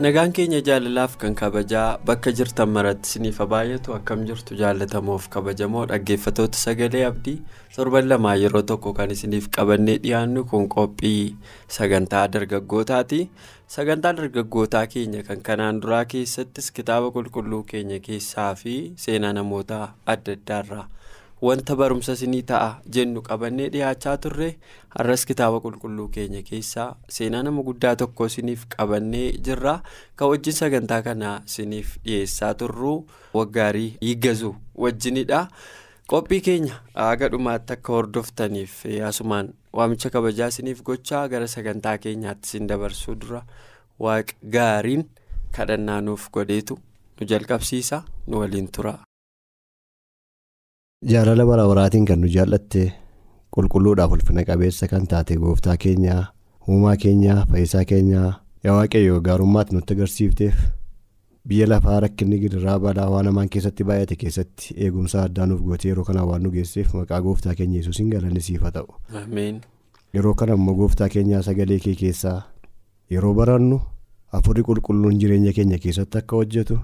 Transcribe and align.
Nagaan 0.00 0.32
keenya 0.32 0.60
jaalalaaf 0.64 1.18
kan 1.20 1.34
kabajaa 1.36 2.00
bakka 2.08 2.32
jirtan 2.32 2.70
maratti 2.72 3.04
isiniif 3.10 3.38
baay'atu 3.52 3.92
akkam 3.96 4.22
jirtu 4.28 4.56
jaallatamoof 4.60 5.26
kabajamoo 5.34 5.82
dhaggeeffatoota 5.90 6.56
sagalee 6.60 7.02
abdii 7.08 7.36
torban 7.76 8.08
lamaa 8.12 8.34
yeroo 8.42 8.62
tokko 8.70 8.92
kan 9.00 9.12
isiniif 9.16 9.50
qabannee 9.56 9.98
dhiyaannu 10.04 10.44
kun 10.52 10.68
qophii 10.76 11.36
sagantaa 11.76 12.24
dargaggootaati. 12.36 13.20
Sagantaa 13.76 14.12
dargaggootaa 14.20 14.86
keenya 14.94 15.22
kan 15.28 15.42
kanaan 15.48 15.82
duraa 15.82 16.04
keessattis 16.14 16.70
kitaaba 16.78 17.12
qulqulluu 17.16 17.62
keenya 17.74 18.00
keessaa 18.08 18.54
fi 18.62 18.78
seenaa 19.04 19.32
namoota 19.36 19.82
adda 20.14 20.32
addaarraa 20.38 20.86
wanta 21.46 21.76
barumsa 21.80 22.12
isinii 22.18 22.42
ta'a 22.50 22.70
jennu 22.94 23.22
qabannee 23.28 23.68
dhiyaachaa 23.74 24.16
turre 24.24 24.48
har'as 24.96 25.24
kitaaba 25.30 25.60
qulqulluu 25.66 26.08
keenya 26.16 26.42
keessaa 26.48 26.88
seenaa 27.16 27.42
nama 27.46 27.62
guddaa 27.68 27.94
tokko 28.02 28.26
isiniif 28.30 28.66
qabannee 28.76 29.26
jirra 29.48 29.74
kan 30.16 30.28
wajjin 30.32 30.52
sagantaa 30.60 31.02
kana 31.08 31.30
isiniif 31.52 31.94
dhiyeessaa 32.04 32.52
turru 32.62 32.94
waggaarii 33.38 33.88
hiiggazuu 34.02 34.54
wajjinidha. 34.84 35.40
qophii 36.10 36.40
keenya 36.46 36.76
haga 36.94 37.28
dhumaatti 37.32 37.72
akka 37.76 37.92
hordoftaniif 37.96 38.72
asumaan 39.08 39.50
waamicha 39.78 40.10
kabajaa 40.14 40.48
isiniif 40.52 40.82
gochaa 40.88 41.28
gara 41.34 41.46
sagantaa 41.56 41.98
keenyaatti 42.06 42.48
isin 42.50 42.66
dabarsuu 42.70 43.14
dura 43.24 43.42
waaqa 44.06 44.34
gaariin 44.56 45.04
kadhannaa 45.58 46.00
nuuf 46.08 46.24
godheetu 46.36 46.78
nu 47.20 47.26
jalqabsiisa 47.32 48.02
nu 48.26 48.40
waliin 48.42 48.68
tura. 48.78 48.94
Jaalala 51.04 51.46
bara 51.46 51.64
baraatiin 51.68 52.04
kan 52.06 52.20
nu 52.20 52.28
jaallatte 52.28 52.92
qulqulluudhaaf 53.56 54.12
ulfina 54.12 54.44
qabeessa 54.44 54.86
kan 54.88 55.06
taate 55.06 55.36
gooftaa 55.36 55.76
keenyaa 55.76 56.24
uumaa 56.68 56.96
keenyaa 56.96 57.46
fayyisaa 57.50 57.84
keenyaa 57.92 58.32
yaa 58.64 58.74
waaqayyoo 58.78 59.20
gaarummaatti 59.20 59.74
nutti 59.74 59.94
agarsiifteef. 59.94 60.54
biyya 61.48 61.66
lafaa 61.68 62.00
rakkinni 62.04 62.38
gidiraa 62.42 62.78
balaa 62.78 63.08
waan 63.10 63.24
namaan 63.24 63.48
keessatti 63.48 63.84
baay'ate 63.84 64.16
keessatti 64.22 64.74
eegumsa 64.76 65.22
addaa 65.22 65.46
nuuf 65.46 65.60
gootee 65.68 65.88
yeroo 65.90 66.04
kana 66.08 66.24
waan 66.30 66.42
nu 66.42 66.50
geesseef 66.56 66.92
maqaa 66.94 67.20
gooftaa 67.22 67.54
keenya 67.60 67.76
yesuusiin 67.80 68.10
galanni 68.12 68.40
siif 68.48 68.60
haa 68.62 68.70
ta'u. 68.70 68.94
yeroo 70.14 70.34
kana 70.34 70.54
immoo 70.60 70.74
gooftaa 70.82 71.08
keenyaa 71.08 71.42
sagalee 71.48 71.78
kee 71.86 71.94
keessaa 72.02 72.42
yeroo 73.16 73.32
barannu 73.40 73.80
hafuurri 74.36 74.62
qulqulluun 74.68 75.18
jireenya 75.24 75.52
keenya 75.60 75.78
keessatti 75.86 76.18
akka 76.22 76.36
hojjetu 76.36 76.78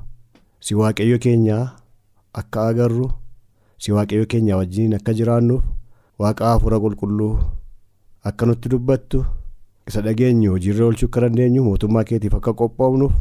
si 0.61 0.75
waaqayyo 0.81 1.19
keenyaa 1.29 1.63
akka 2.43 2.67
agarru 2.73 3.11
si 3.79 3.93
waaqayyo 3.93 4.27
keenyaa 4.33 4.57
wajjin 4.63 4.95
akka 4.99 5.15
jiraannuuf 5.19 5.63
waaqa 6.25 6.45
hafuura 6.53 6.79
qulqulluu 6.85 7.33
akka 8.29 8.47
nutti 8.47 8.69
dubbattu 8.73 9.25
isa 9.89 10.01
dhageenyu 10.07 10.51
hojiirra 10.55 10.85
oolchuu 10.87 11.07
akka 11.09 11.21
dandeenyu 11.25 11.65
mootummaa 11.65 12.05
keetiif 12.05 12.35
akka 12.39 12.53
qophoofnuuf. 12.61 13.13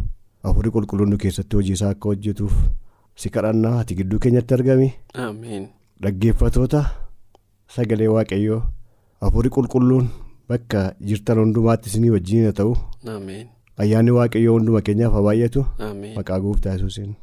hafuurri 0.45 0.71
qulqulluun 0.73 1.09
nu 1.11 1.17
keessatti 1.21 1.55
hojii 1.57 1.73
isaa 1.77 1.89
akka 1.93 2.09
hojjetuuf 2.09 2.53
si 3.21 3.29
kadhannaa 3.35 3.79
ati 3.79 3.95
gidduu 3.99 4.19
keenyatti 4.25 4.53
argami. 4.57 4.89
dhaggeeffatoota 6.03 6.81
sagalee 7.75 8.07
waaqayyoo 8.16 8.61
hafuurri 9.25 9.49
qulqulluun 9.57 10.07
bakka 10.49 10.85
jirtan 11.09 11.37
hundumaatti 11.43 11.89
isinii 11.93 12.09
wajjin 12.16 12.45
haa 12.45 12.57
ta'u. 12.61 12.73
ayyaanni 13.81 14.11
waaqayyoo 14.22 14.53
hunduma 14.59 14.81
keenyaaf 14.89 15.13
haa 15.19 15.22
baay'atu. 15.27 15.66
maqaa 16.17 16.39
gooftaa 16.47 16.73
yesuusiin. 16.79 17.16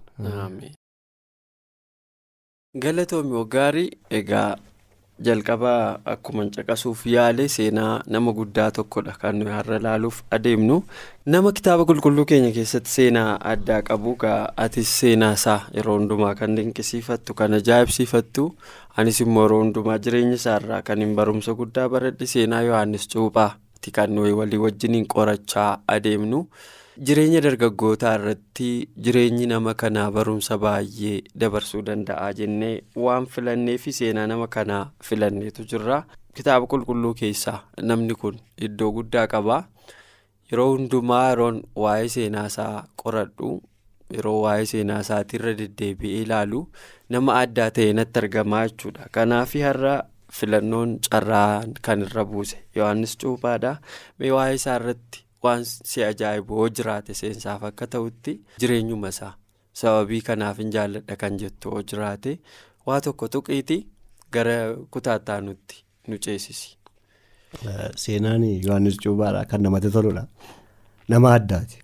Galatoomii 2.78 3.32
waggaarii 3.36 3.90
egaa. 4.18 4.56
jalqabaa 5.26 5.98
akkuma 6.12 6.44
caqasuuf 6.54 7.02
yaale 7.06 7.44
seenaa 7.54 8.00
nama 8.14 8.32
guddaa 8.38 8.70
tokkodha 8.78 9.12
kan 9.20 9.36
nuyi 9.38 9.52
har'a 9.56 9.76
ilaaluuf 9.80 10.22
adeemnu 10.36 10.78
nama 11.34 11.52
kitaaba 11.58 11.84
qulqulluu 11.90 12.24
keenya 12.30 12.50
keessatti 12.56 12.90
seenaa 12.94 13.36
addaa 13.52 13.82
qabu 13.90 14.16
atis 14.64 14.88
seenaa 15.00 15.32
isaa 15.38 15.60
yeroo 15.76 15.98
hundumaa 15.98 16.34
kan 16.40 16.56
dinqisiifattu 16.56 17.34
kan 17.40 17.54
ajaa'ibsiifattu 17.60 18.48
anis 18.96 19.20
immoo 19.26 19.44
yeroo 19.46 19.60
hundumaa 19.64 19.98
jireenya 20.06 20.34
isaarraa 20.42 20.82
kan 20.82 20.98
hin 21.06 21.14
barumsa 21.20 21.54
guddaa 21.62 21.88
baradhe 21.96 22.26
seenaa 22.34 22.62
yohaannis 22.70 23.08
cuuphaati 23.14 23.90
kan 23.98 24.10
nuyi 24.16 24.32
walii 24.42 24.58
wajjiniin 24.66 25.06
qorachaa 25.16 25.72
adeemnu. 25.86 26.46
Jireenya 26.98 27.40
dargaggootaa 27.44 28.14
irratti 28.18 28.68
jireenyi 29.04 29.46
nama 29.48 29.74
kanaa 29.82 30.10
barumsa 30.12 30.58
baay'ee 30.64 31.22
dabarsuu 31.42 31.82
danda'a 31.88 32.32
jennee 32.40 32.74
waan 33.04 33.26
filannee 33.26 33.78
fi 33.84 33.92
seenaa 33.98 34.26
nama 34.32 34.46
kanaa 34.56 34.84
filanneetu 35.08 35.64
jirra 35.72 36.02
kitaaba 36.36 36.66
qulqulluu 36.74 37.14
keessaa 37.22 37.58
namni 37.90 38.14
kun 38.14 38.38
iddoo 38.68 38.92
guddaa 38.98 39.26
qaba. 39.34 39.64
Yeroo 40.52 40.70
hundumaa 40.76 41.24
yeroon 41.30 41.62
waa'ee 41.82 42.08
seenaa 42.14 42.46
isaa 42.52 42.84
qoradhu. 43.02 43.50
Yeroo 44.14 44.38
waa'ee 44.44 44.66
seenaa 44.74 45.00
isaatiirra 45.06 45.54
deddeebi'ee 45.60 46.22
ilaalu 46.26 46.62
nama 47.08 47.38
addaa 47.40 47.70
ta'e 47.78 47.92
natti 47.96 48.18
argamaa 48.24 48.66
jechuudha. 48.68 49.08
Kanaaf 49.16 49.54
har'a 49.64 49.94
filannoon 50.32 50.98
carraa 51.10 51.64
kan 51.82 52.02
irra 52.08 52.24
buuse 52.24 52.58
yohannis 52.76 53.16
cuuphaadha. 53.24 53.76
Mee 54.18 54.30
waa'ee 54.36 54.54
isaa 54.60 54.76
irratti. 54.80 55.24
Waan 55.44 55.64
si 55.90 56.04
ajaa'ibu 56.10 56.54
hoo 56.58 56.68
jiraate 56.78 57.14
seensaaf 57.20 57.62
akka 57.70 57.86
ta'utti 57.94 58.32
jireenyuma 58.64 59.08
isaa 59.14 59.32
sababii 59.80 60.20
kanaaf 60.28 60.58
hin 60.62 60.70
jaalladha 60.76 61.16
kan 61.22 61.38
jettu 61.42 61.70
hoo 61.74 61.82
jiraate 61.92 62.32
waa 62.86 63.00
tokko 63.06 63.28
tuqiiti 63.36 63.78
gara 64.34 64.56
kutaattaa 64.96 65.40
nutti 65.46 65.76
nu 66.08 66.16
ceesisi. 66.26 66.68
Seenaan 68.02 68.44
Yohaannis 68.64 68.96
Cuuphaadhaa 69.02 69.44
kan 69.50 69.62
namatti 69.62 69.90
toludha. 69.96 70.22
Nama 71.08 71.32
addaati. 71.38 71.78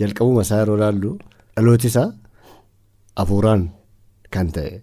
Jalqabuma 0.00 0.42
isaa 0.46 0.58
yeroo 0.60 0.76
ilaallu 0.78 1.10
dhalooti 1.56 1.86
isaa 1.92 2.08
hafuuraan 3.18 3.62
kan 4.34 4.52
ta'e 4.56 4.74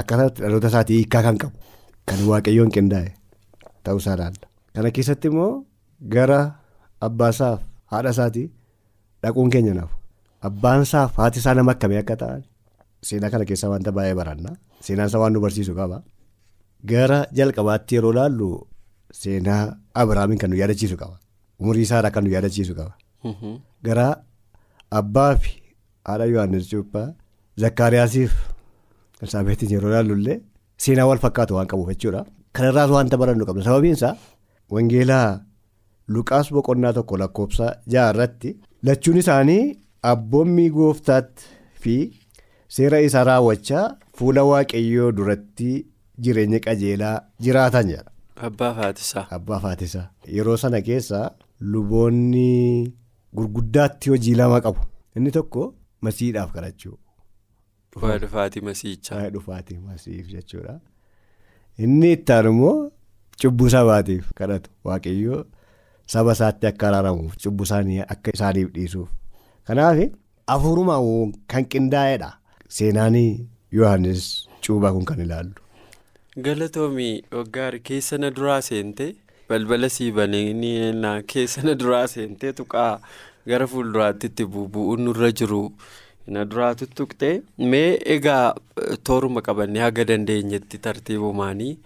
akkasatti 0.00 0.42
dhaloota 0.42 0.68
isaatii 0.72 0.96
hiikaa 1.00 1.22
kan 1.28 1.38
qabu 1.42 1.56
kan 2.08 2.20
waaqayyoon 2.30 2.70
qindaa'e 2.76 3.10
ta'uusaa 3.84 4.14
ilaalla. 4.18 4.46
Kana 4.74 4.90
keessatti 4.96 5.28
immoo 5.32 5.52
gara. 6.16 6.40
Abbaasaaf 7.06 7.60
haadha 7.92 8.10
isaatii 8.14 8.46
dhaquun 9.22 9.50
keenya 9.54 9.74
naaf. 9.78 9.90
Abbaan 10.48 10.82
isaaf 10.86 11.16
haati 11.20 11.38
isaa 11.42 11.54
nama 11.58 11.72
akkamii 11.74 11.98
akka 12.02 12.16
ta'an? 12.22 12.42
Seenaa 13.08 13.30
kana 13.32 13.44
keessaa 13.50 13.70
wanta 13.72 13.90
baay'ee 13.96 14.14
baranna. 14.20 14.50
Seenaan 14.86 15.08
isaa 15.10 15.20
waan 15.22 15.32
nu 15.34 15.40
barsiisu 15.44 15.74
qaba. 15.78 15.98
Gara 16.90 17.18
jalqabaatti 17.38 17.94
yeroo 17.96 18.12
ilaallu 18.14 18.48
seenaa 19.22 19.62
abiraamiin 20.02 20.38
kan 20.42 20.50
nu 20.50 20.56
yaadachiisu 20.62 20.96
qaba. 21.02 21.16
Umurii 21.60 21.84
isaadhaa 21.88 22.10
kan 22.14 22.24
nu 22.26 22.30
yaadachiisu 22.36 22.74
qaba. 22.78 22.92
Gara 23.86 24.06
abbaa 25.00 25.32
fi 25.42 25.50
haadha 26.08 26.24
yohaannis 26.32 26.66
cuuphaa 26.70 27.06
zakkaariyaasiif 27.62 28.32
elsaabeetiin 29.22 29.70
yeroo 29.74 29.90
ilaallu 29.92 30.14
illee 30.20 30.38
seenaa 30.84 31.06
wal 31.10 31.18
fakkaatu 31.24 31.54
waan 31.58 31.68
qabuuf 31.72 31.88
jechuudha. 31.94 32.22
Kanarraas 32.56 32.90
wanta 32.96 33.16
barannu 33.22 33.44
qabna. 33.48 33.62
Sababiin 33.68 33.94
isaa 33.98 34.14
wangeelaa. 34.74 35.30
Luqaas 36.08 36.50
boqonnaa 36.54 36.92
tokko 36.98 37.16
lakkoofsa 37.22 37.66
ja'a 37.94 38.10
irratti 38.14 38.50
lachuun 38.88 39.16
isaanii 39.22 39.62
abboommii 40.12 40.70
gooftaatti 40.76 41.44
fi 41.82 41.96
seera 42.76 43.00
isaa 43.08 43.24
raawwachaa 43.30 43.84
fuula 44.18 44.44
waaqayyoo 44.50 45.12
duratti 45.18 45.68
jireenya 46.24 46.60
qajeelaa 46.66 47.14
jiraatan 47.46 47.88
jedha. 47.92 48.10
Abbaa 48.48 48.72
Faatisaa. 48.80 49.26
Abbaa 49.36 49.60
Faatisaa. 49.66 50.06
Yeroo 50.36 50.56
sana 50.64 50.80
keessa 50.88 51.20
luboonni 51.60 52.92
gurguddaatti 53.36 54.10
hojii 54.10 54.34
lama 54.40 54.60
qabu. 54.66 54.80
Inni 55.16 55.30
tokko 55.36 55.74
masiidhaaf 56.06 56.52
kadhachuu. 56.56 56.96
Waa'ee 58.02 58.18
dhufaatii 58.24 58.60
masiichaa. 58.68 59.16
Waa'ee 59.16 59.30
dhufaatii 59.36 59.78
masiif 59.88 60.26
jechuudha. 60.34 60.74
Inni 61.78 62.12
itti 62.16 62.32
aanu 62.36 62.50
immoo 62.54 62.76
cubbuu 63.42 63.70
sabaatiif 63.74 64.32
kadhatu 64.40 64.70
waaqayyoo. 64.90 65.42
Saba 66.06 66.32
isaatti 66.32 66.66
akka 66.66 66.88
araaramuuf 66.88 67.36
cubbuu 67.42 67.64
isaanii 67.68 68.00
akka 68.14 68.30
isaaniif 68.34 68.70
dhiisuuf. 68.74 69.08
Kanaaf 69.66 69.98
hafuurumaan 70.48 71.32
kan 71.48 71.64
qindaa'edha 71.74 72.30
seenaan 72.68 73.16
Yohaannis 73.72 74.48
cuuphaa 74.66 74.92
kun 74.92 75.04
kan 75.04 75.20
ilaallu. 75.20 75.54
Galatoomii 76.44 77.22
waggaari 77.32 77.80
keessa 77.80 78.18
na 78.18 78.30
duraa 78.30 78.60
seente 78.62 79.14
balbala 79.48 79.88
siibanii 79.88 80.92
keessa 81.32 81.62
na 81.62 81.74
duraa 81.74 82.06
seentee 82.06 82.52
tuqaa 82.52 83.00
gara 83.46 83.66
fuulduraatti 83.66 84.26
itti 84.26 84.44
bubu'uun 84.46 85.00
nurra 85.04 85.30
jiru. 85.32 85.72
Na 86.26 86.44
duraa 86.44 86.74
tuttuqxee 86.74 87.42
mee 87.58 87.98
egaa 88.16 88.54
tooruma 89.04 89.42
qabannee 89.42 89.82
haga 89.82 90.04
dandeenyetti 90.10 90.78
tartiibumaanii 90.78 91.78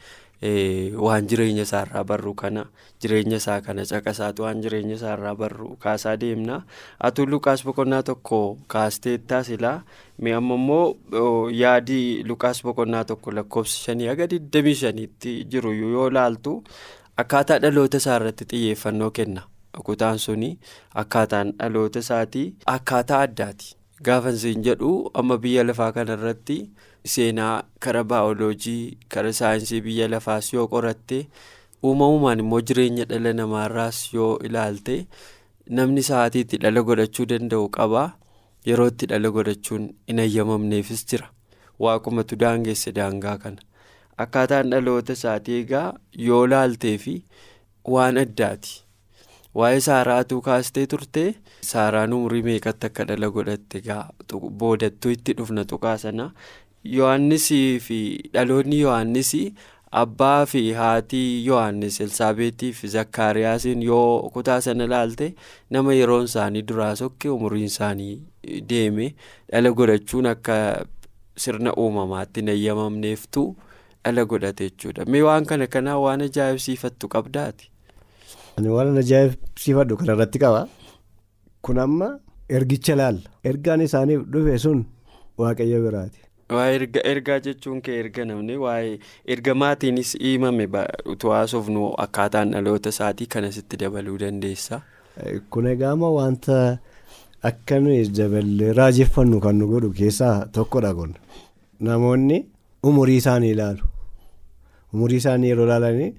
waan 0.42 1.26
jireenya 1.26 1.62
isaarraa 1.64 2.04
barru 2.04 2.34
kana 2.34 2.66
jireenya 3.00 3.36
isaa 3.40 3.60
kana 3.60 3.84
caqasaatu 3.90 4.42
waan 4.44 4.60
jireenya 4.64 4.94
isaarraa 4.98 5.34
barru 5.34 5.76
kaasaa 5.84 6.16
deemna 6.20 6.58
atuu 7.08 7.26
lukaas 7.26 7.64
boqonnaa 7.64 8.02
tokko 8.02 8.40
kaasteettaa 8.74 9.42
silaa 9.48 9.82
mee 10.20 10.34
amma 10.40 10.54
immoo 10.60 11.48
yaadii 11.60 12.22
lukaas 12.30 12.62
boqonnaa 12.68 13.04
tokko 13.04 13.32
lakkoofsa 13.38 13.78
shanii 13.86 14.06
haga 14.12 14.26
25tti 14.26 15.44
jiru 15.54 15.72
yoo 15.72 16.10
laaltu 16.18 16.62
akkaataa 17.24 17.58
dhaloota 17.64 17.96
isaa 18.04 18.16
irratti 18.20 18.44
xiyyeeffannoo 18.52 19.10
kenna 19.20 19.42
kutaan 19.86 20.18
suni 20.18 20.58
akkaataan 21.04 21.52
dhaloota 21.58 21.98
isaatii 22.04 22.46
akkaataa 22.76 23.20
addaati 23.28 23.74
gaafa 24.08 24.32
siin 24.42 24.62
jedhu 24.68 25.10
amma 25.14 25.38
biyya 25.38 25.64
lafaa 25.64 25.92
kanarratti. 25.92 26.58
Seenaa 27.14 27.55
kara 27.87 28.03
baayoloojii 28.12 28.99
kara 29.14 29.32
saayinsii 29.38 29.81
biyya 29.87 30.08
lafaas 30.14 30.53
yoo 30.55 30.67
qoratte 30.75 31.19
uumamumaan 31.91 32.38
immoo 32.44 32.61
jireenya 32.70 33.05
dhala 33.11 33.32
namaarraas 33.41 33.99
yoo 34.14 34.31
ilaalte 34.49 34.97
namni 35.79 36.03
sa'aatiitti 36.08 36.56
dhala 36.64 36.82
godhachuu 36.88 37.26
danda'u 37.32 37.69
qaba 37.79 38.05
yerootti 38.70 39.06
dhala 39.12 39.31
godhachuun 39.37 39.85
hin 40.11 40.20
ayyamamneefis 40.25 41.05
jira 41.12 41.29
waaqumatu 41.87 42.37
daangeesse 42.43 42.93
daangaa 42.99 43.37
kana 43.44 43.62
akkaataan 44.25 44.70
dhaloota 44.75 45.12
isaatii 45.20 45.61
egaa 45.62 45.87
yoo 46.29 46.43
laaltee 46.53 46.97
fi 47.06 47.14
waan 47.94 48.19
addaati 48.25 48.75
waa'ee 49.61 49.81
saaraatuu 49.88 50.41
kaastee 50.47 50.87
turte 50.93 51.25
saaraan 51.73 52.12
umurii 52.19 52.43
meeqatti 52.49 52.87
akka 52.91 53.05
dhala 53.11 53.31
godhatte 53.37 53.79
egaa 53.82 54.03
boodattuu 54.62 55.11
itti 55.17 55.32
dhufna 55.38 55.64
tuqaa 55.73 55.97
sana. 56.03 56.26
Yohannisii 56.98 57.78
fi 57.86 57.98
dhaloonni 58.34 58.80
yohannisii 58.80 59.46
abbaa 60.02 60.46
fi 60.46 60.62
haatii 60.78 61.46
yohannis 61.46 62.00
elsaabeetii 62.06 62.72
fi 62.78 62.88
zakkaariyaasiin 62.94 63.82
yoo 63.82 64.30
kutaa 64.34 64.60
sana 64.60 64.84
ilaalte 64.90 65.28
nama 65.70 65.94
yeroon 65.94 66.24
isaanii 66.30 66.62
duraa 66.70 66.96
sokke 67.02 67.28
umuriin 67.36 67.64
isaanii 67.72 68.16
deeme 68.72 69.06
dhala 69.52 69.70
godhachuun 69.78 70.26
akka 70.32 70.56
sirna 71.44 71.72
uumamaatti 71.84 72.40
hin 72.40 72.48
ayyamamneeftu 72.56 73.46
dhala 74.04 74.24
godhate 74.34 74.68
jechuudha 74.70 75.04
mee 75.14 75.22
waan 75.28 75.44
kana 75.52 75.66
kanaa 75.76 75.96
waan 76.04 76.20
ajaa'ibsiifattu 76.28 77.08
qabdaati. 77.14 77.70
waan 78.76 78.98
ajaa'ibsiifadhu 79.04 79.96
kanarratti 80.02 80.38
qaba 80.44 80.62
kun 81.68 81.78
amma 81.86 82.08
ergicha 82.58 82.94
laalla 83.00 83.30
ergaan 83.50 83.80
isaaniif 83.88 84.22
dhufe 84.36 84.58
sun 84.64 84.84
waaqayyo 85.42 85.80
biraati. 85.86 86.20
Ergaa 86.50 87.40
jechuun 87.43 87.81
kee 87.82 87.98
erga 88.00 88.25
namni 88.25 88.56
waa'ee 88.56 88.98
erga 89.26 89.54
maatiinis 89.54 90.12
himame 90.22 90.69
utuu 91.12 91.31
haasofnu 91.31 91.94
akkaataan 92.04 92.52
dhaloota 92.52 92.88
isaatii 92.94 93.26
kanasitti 93.26 93.76
dabaluu 93.76 94.19
dandeessa. 94.19 94.81
Kun 95.50 95.66
egaa 95.66 95.90
amma 95.93 96.10
wanta 96.10 96.78
akka 97.43 97.81
nuyi 97.81 98.08
daballee 98.19 98.72
raajeffannu 98.72 99.40
kan 99.40 99.56
nu 99.58 99.66
godhu 99.66 99.90
keessaa 99.98 100.46
tokkodha 100.52 100.94
kun 100.94 101.14
namoonni 101.81 102.38
umurii 102.82 103.16
isaanii 103.16 103.50
ilaalu 103.56 103.82
umurii 104.94 105.16
isaanii 105.22 105.48
yeroo 105.50 105.66
ilaalanii 105.66 106.12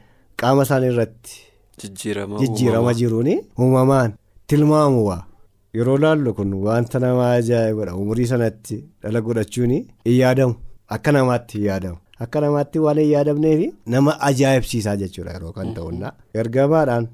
qaama 0.43 0.63
isaanii 0.67 0.91
irratti 0.91 1.39
jijjiirama 1.81 2.93
jiruun 2.93 3.29
uumamaan 3.59 4.13
tilmaamu 4.47 5.05
waa. 5.07 5.23
Yeroo 5.73 5.97
laallu 6.03 6.33
kun 6.37 6.53
wanta 6.67 6.99
nama 7.03 7.25
ajaa'ibadha 7.37 7.95
umurii 8.01 8.27
sanatti 8.33 8.77
dhala 9.03 9.21
godhachuun 9.27 9.71
hin 9.77 9.87
yaadamu 10.21 10.55
akka 10.95 11.11
namaatti 11.17 11.57
hin 11.57 11.65
yaadamu 11.69 11.97
akka 12.25 12.41
namaatti 12.45 12.79
waan 12.85 12.97
hin 13.03 13.09
yaadamneef 13.15 13.61
nama 13.95 14.11
ajaa'ibsiisaa 14.29 14.95
jechuudha 15.03 15.33
yeroo 15.37 15.51
kan 15.57 15.73
ta'uudha 15.77 16.13
ergamaadhaan 16.43 17.07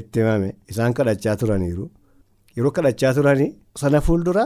itti 0.00 0.20
himame 0.20 0.48
isaan 0.72 0.92
kadhachaa 0.98 1.36
turaniiru. 1.42 1.84
Yeroo 2.56 2.70
kadhachaa 2.76 3.12
turanii 3.18 3.50
sana 3.82 4.00
fuuldura 4.06 4.44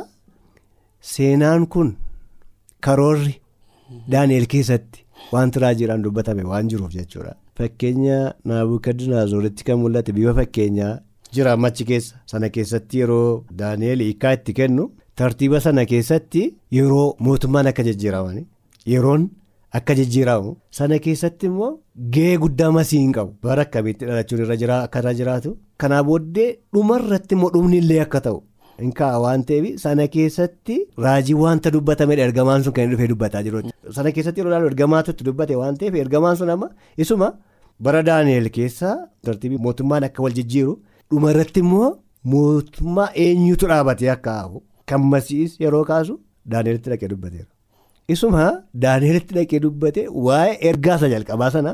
seenaan 1.12 1.66
kun 1.72 1.96
karoorri 2.86 3.34
daani'el 4.12 4.46
keessatti 4.54 5.04
wanti 5.32 5.58
raajiidhaan 5.64 6.02
dubbatame 6.04 6.42
waan 6.52 6.68
jiruuf 6.72 6.92
jechuudha 6.98 7.34
fakkeenya 7.58 8.18
naabukadnaazooritti 8.50 9.64
kan 9.68 9.78
mul'ate 9.82 10.12
bifa 10.18 10.34
fakkeenyaa. 10.40 10.94
Jira 11.36 11.52
ammachi 11.56 11.84
keessa 11.90 12.16
sana 12.32 12.48
keessatti 12.56 12.98
yeroo 13.02 13.44
daani'el 13.60 14.00
hiikaa 14.06 14.32
itti 14.38 14.52
kennu 14.60 14.84
tartiiba 15.20 15.60
sana 15.66 15.84
keessatti 15.92 16.42
yeroo 16.78 17.06
mootummaan 17.26 17.66
akka 17.72 17.82
jijjiiraman 17.88 18.38
yeroon 18.92 19.28
akka 19.78 19.94
jijjiiramu 20.00 20.56
sana 20.78 20.98
keessatti 21.04 21.46
immoo 21.50 21.70
gahee 22.16 22.36
guddaa 22.42 22.70
masii 22.78 22.98
hin 23.04 23.12
qabu. 23.16 23.32
Bara 23.42 23.62
akkamitti 23.66 24.06
dhalachuun 24.08 24.40
irra 24.44 24.56
jira 24.62 24.81
akka 24.86 24.98
irra 25.02 25.14
jiraatu. 25.20 25.56
Kanaa 25.81 26.02
booddee 26.08 26.48
dhumarratti 26.75 27.34
immoo 27.38 27.50
dhumni 27.54 27.78
illee 27.82 28.00
akka 28.06 28.20
ta'u. 28.26 28.38
Hin 28.82 28.92
kaa'a 28.98 29.19
waan 29.25 29.42
ta'eef 29.48 29.66
sana 29.84 30.06
keessatti 30.14 30.76
raajii 31.06 31.34
wanta 31.40 31.70
dubbatamedha 31.75 32.22
ergamaan 32.28 32.62
sun 32.64 32.72
kan 32.78 32.90
dhufee 32.92 33.06
dubbataa 33.12 33.42
jiru. 33.48 33.62
Sana 33.96 34.12
keessatti 34.16 34.40
yeroo 34.40 34.50
ilaalu 34.52 34.66
ergamaatu 34.72 35.10
itti 35.14 35.25
dubbate 35.28 35.54
waan 35.60 35.76
ta'eef 35.82 35.94
ergamaan 36.04 36.37
sun 36.40 36.50
amma 36.54 36.69
isuma 37.04 37.28
bara 37.84 38.02
daani'el 38.08 38.48
keessa 38.56 38.96
tartiibii 39.26 39.58
mootummaan 39.66 40.04
akka 40.10 40.22
wal 40.26 40.32
jijjiiru. 40.40 40.75
Dhuma 41.10 41.30
irratti 41.32 41.60
immoo 41.64 41.88
mootummaa 42.32 43.08
eenyutu 43.24 43.66
dhaabatee 43.72 44.10
akka 44.16 44.32
hafu 44.40 44.58
kan 44.88 45.02
masiis 45.12 45.52
yeroo 45.64 45.84
kaasu 45.90 46.14
daani'elitti 46.52 46.88
dhaqee 46.92 47.08
dubbateera. 47.12 47.48
Isuma 48.14 48.44
daani'elitti 48.84 49.32
dhaqee 49.38 49.60
dubbate 49.64 50.02
waa'ee 50.26 50.56
ergaasa 50.70 51.06
jalqabaa 51.14 51.50
sana 51.56 51.72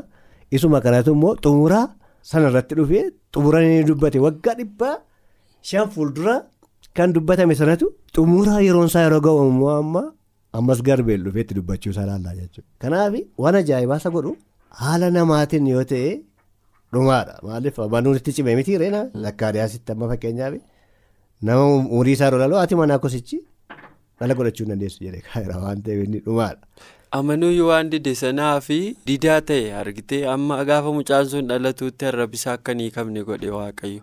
isuma 0.55 0.79
kanatu 0.85 1.11
immoo 1.17 1.33
xumuraa 1.43 1.85
sana 2.29 2.45
irratti 2.51 2.73
dhufee 2.79 3.03
xumuranii 3.33 3.83
dubbate. 3.89 4.17
Waggaa 4.25 4.55
dhibbaa 4.59 4.95
shan 5.69 5.87
fuuldura 5.93 6.35
kan 6.97 7.09
dubbatame 7.15 7.55
sanatu 7.61 7.85
xumuraa 8.15 8.59
yeroon 8.67 8.87
isaa 8.91 9.03
yeroo 9.07 9.21
ga'u 9.27 9.47
immoo 9.51 9.71
amma 9.81 10.03
ammas 10.57 10.79
garbeen 10.87 11.21
dhufeetti 11.25 11.53
dubbachuu 11.57 11.91
isaa 11.93 12.05
laallaa 12.09 12.35
jechuudha. 12.39 12.67
Kanaaf 12.81 13.13
waan 13.41 13.55
ajaa'ibaa 13.61 13.97
isa 14.01 14.09
godhu 14.15 14.31
haala 14.81 15.07
namaatiin 15.17 15.67
yoo 15.73 15.83
ta'e. 15.91 16.11
Dhumaadha 16.93 17.35
maaliif 17.47 17.77
banuun 17.95 18.17
itti 18.21 18.33
cimee 18.37 18.55
miti 18.59 18.77
reena 18.83 19.01
lakkaariyaasitti 19.25 19.91
amma 19.95 20.07
fakkeenyaaf 20.13 20.55
nama 21.49 21.65
umurii 21.75 22.13
isaa 22.17 22.29
ilaalu 22.37 22.57
ati 22.63 22.75
manaa 22.81 22.99
kosichi 23.05 23.39
dhala 24.19 24.33
godhachuu 24.39 24.65
dandeessu 24.71 25.03
jedhee 25.05 25.21
kaayira 25.27 25.57
waan 25.63 25.81
ta'eef 25.85 26.03
inni 26.07 26.19
dhumaadha. 26.25 26.61
Amanuyyuu 27.19 27.67
waan 27.69 27.89
dide 27.93 28.11
sanaa 28.23 28.51
fi 28.65 28.75
didaa 29.07 29.39
ta'e 29.47 29.71
argitee 29.79 30.19
amma 30.33 30.59
gaafa 30.69 30.91
mucaan 30.97 31.25
sun 31.31 31.47
dhalatuutti 31.51 32.05
arrabisaa 32.11 32.53
akka 32.59 32.75
hin 32.81 32.91
qabne 32.97 33.23
godhe 33.29 33.49
waaqayyo 33.55 34.01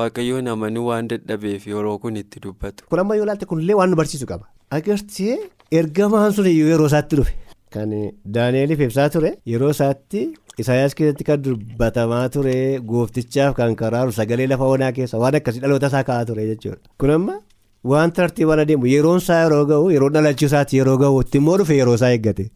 waaqayyoon 0.00 0.48
amanuu 0.52 0.84
waan 0.90 1.08
dadhabeef 1.12 1.66
yeroo 1.72 1.96
kun 2.04 2.16
itti 2.22 2.40
dubbatu. 2.44 2.84
Kun 2.90 3.00
amma 3.04 3.16
yoo 3.20 3.24
ilaalte 3.28 3.46
kunillee 3.52 3.74
waan 3.80 3.90
nu 3.94 3.96
barsiisu 4.02 4.26
qaba. 4.32 4.46
Agartee 4.78 5.38
ergamaan 5.80 6.32
sun 6.36 6.46
yeroo 6.52 6.86
isaatti 6.92 7.16
dhufe. 7.22 7.34
Kan 7.74 7.90
Daani'eliif 8.36 8.80
ibsaa 8.86 9.08
ture 9.16 9.30
yeroo 9.52 9.70
isaatti 9.76 10.20
Isaayyaas 10.62 10.94
keessatti 10.98 11.24
kan 11.28 11.40
dubbatamaa 11.44 12.28
ture 12.34 12.54
gooftichaaf 12.90 13.54
kan 13.60 13.74
karaaru 13.80 14.12
sagalee 14.18 14.46
lafa 14.52 14.64
onaa 14.74 14.92
keessa 14.98 15.18
waan 15.22 15.34
akkasii 15.40 15.60
dhaloota 15.64 15.86
isaa 15.92 16.02
ka'aa 16.10 16.24
ture 16.28 16.44
jechuudha. 16.50 16.78
Kun 16.98 17.10
amma 17.16 17.34
waan 17.92 18.12
tartiibaan 18.18 18.62
adeemu 18.64 18.86
yeroon 18.92 19.18
isaa 19.24 19.40
yeroo 19.44 19.64
ga'u 19.72 19.90
yeroo 19.94 20.10
dhalachuu 20.16 20.46
isaatti 20.50 20.78
yeroo 20.80 20.94
ga'uutti 21.02 21.38
immoo 21.42 21.56
dhufe 21.62 21.74
yeroo 21.80 21.94
isaa 21.98 22.10
eeggate. 22.18 22.46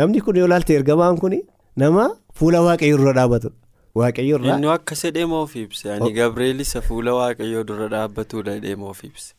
Namni 0.00 0.20
kun 0.26 0.36
yoo 0.42 0.46
ilaalte 0.50 0.74
ergamaan 0.80 1.18
kun 1.22 1.38
nama 1.84 2.08
fuula 2.40 2.60
waaqayyoo 2.66 2.98
dura 3.02 3.12
dhaabbatudha. 3.20 3.54
Waaqayyoo 4.00 4.38
irraa. 4.40 4.56
Inni 4.58 4.68
akka 4.74 4.94
sedhee 5.02 5.26
moof 5.34 5.54
ibse 5.62 5.92
ani 5.94 6.12
Gabriel 6.18 6.60
isa 6.66 6.80
fuula 6.88 7.14
waaqayyoo 7.20 7.64
dura 7.70 7.88
dhaabbatudha 7.94 8.58
jedhee 8.58 8.74
moof 8.82 9.04
ibse. 9.04 9.30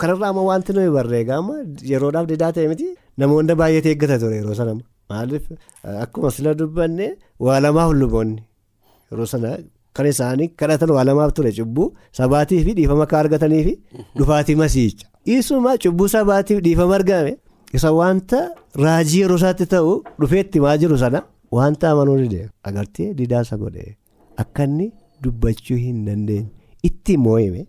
Kanarraa 0.00 0.30
ammoo 0.32 0.46
wanti 0.52 0.72
nuyi 0.78 0.90
barreeffama 0.98 1.58
yeroodhaaf 1.92 2.26
didaa 2.30 2.52
ta'e 2.58 2.68
miti 2.70 2.86
namoonni 3.24 3.54
baay'eetu 3.62 3.88
eeggata 3.94 4.18
ture 4.22 4.36
yeroo 4.40 4.54
sana 4.62 4.78
maaliif 5.10 5.44
akkuma 6.04 6.30
sila 6.36 6.54
dubbanne 6.60 7.06
waa 7.46 7.60
lamaaf 7.64 7.92
luboonni 8.00 8.42
yeroo 9.10 9.26
sana 9.32 9.50
kan 9.98 10.06
isaanii 10.12 10.48
kadhatan 10.62 10.90
waa 10.96 11.04
lamaaf 11.08 11.32
ture 11.38 11.52
cubbuu 11.58 11.88
sabaatii 12.18 12.60
fi 12.66 12.72
dhiifama 12.78 13.02
akka 13.08 13.18
argatanii 13.22 13.62
fi 13.68 13.74
dhufaatii 14.18 14.54
masiicha 14.62 15.06
isuma 15.36 15.72
cubbuu 15.84 16.08
sabaatiif 16.16 16.60
dhiifama 16.66 16.94
argame 17.00 17.32
isa 17.78 17.92
wanta 18.00 18.38
raajii 18.84 19.20
yeroo 19.24 19.36
isaatti 19.42 19.66
ta'u 19.74 19.92
dhufeetti 20.20 20.60
maa 20.66 20.76
jiru 20.84 20.98
sana 21.04 21.22
wanta 21.58 21.90
amanuu 21.92 22.16
didee 22.22 22.46
agartee 22.70 23.08
didaasa 23.18 23.56
godhe 23.64 23.84
akka 24.44 24.64
inni 24.70 24.86
dubbachuu 25.24 25.76
hin 25.84 25.98
dandeenye 26.06 26.48
itti 26.88 27.16
moo'ime. 27.24 27.62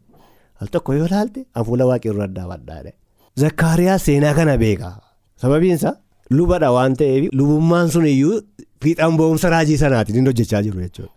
al 0.62 0.68
tokko 0.74 0.94
yoo 0.98 1.06
ilaalte 1.10 1.40
hafuula 1.58 1.86
waaqayyoo 1.90 2.24
addaa 2.28 2.48
badhaadhe 2.52 2.92
zakkaariyaa 3.44 3.98
seenaa 4.06 4.34
kana 4.40 4.54
beeka 4.64 4.90
sababiinsa 5.44 5.92
lubadha 6.38 6.70
waan 6.78 6.94
ta'eef 7.02 7.32
lubummaan 7.40 7.90
sun 7.96 8.06
iyyuu 8.14 8.38
fiixaan 8.84 9.18
bo'umsa 9.22 9.50
raajii 9.56 9.80
sanaatiin 9.84 10.22
inni 10.22 10.30
hojjechaa 10.34 10.64
jiru 10.68 10.82
jechuudha 10.86 11.14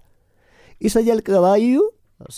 isa 0.89 1.03
jalqabaayyuu 1.09 1.87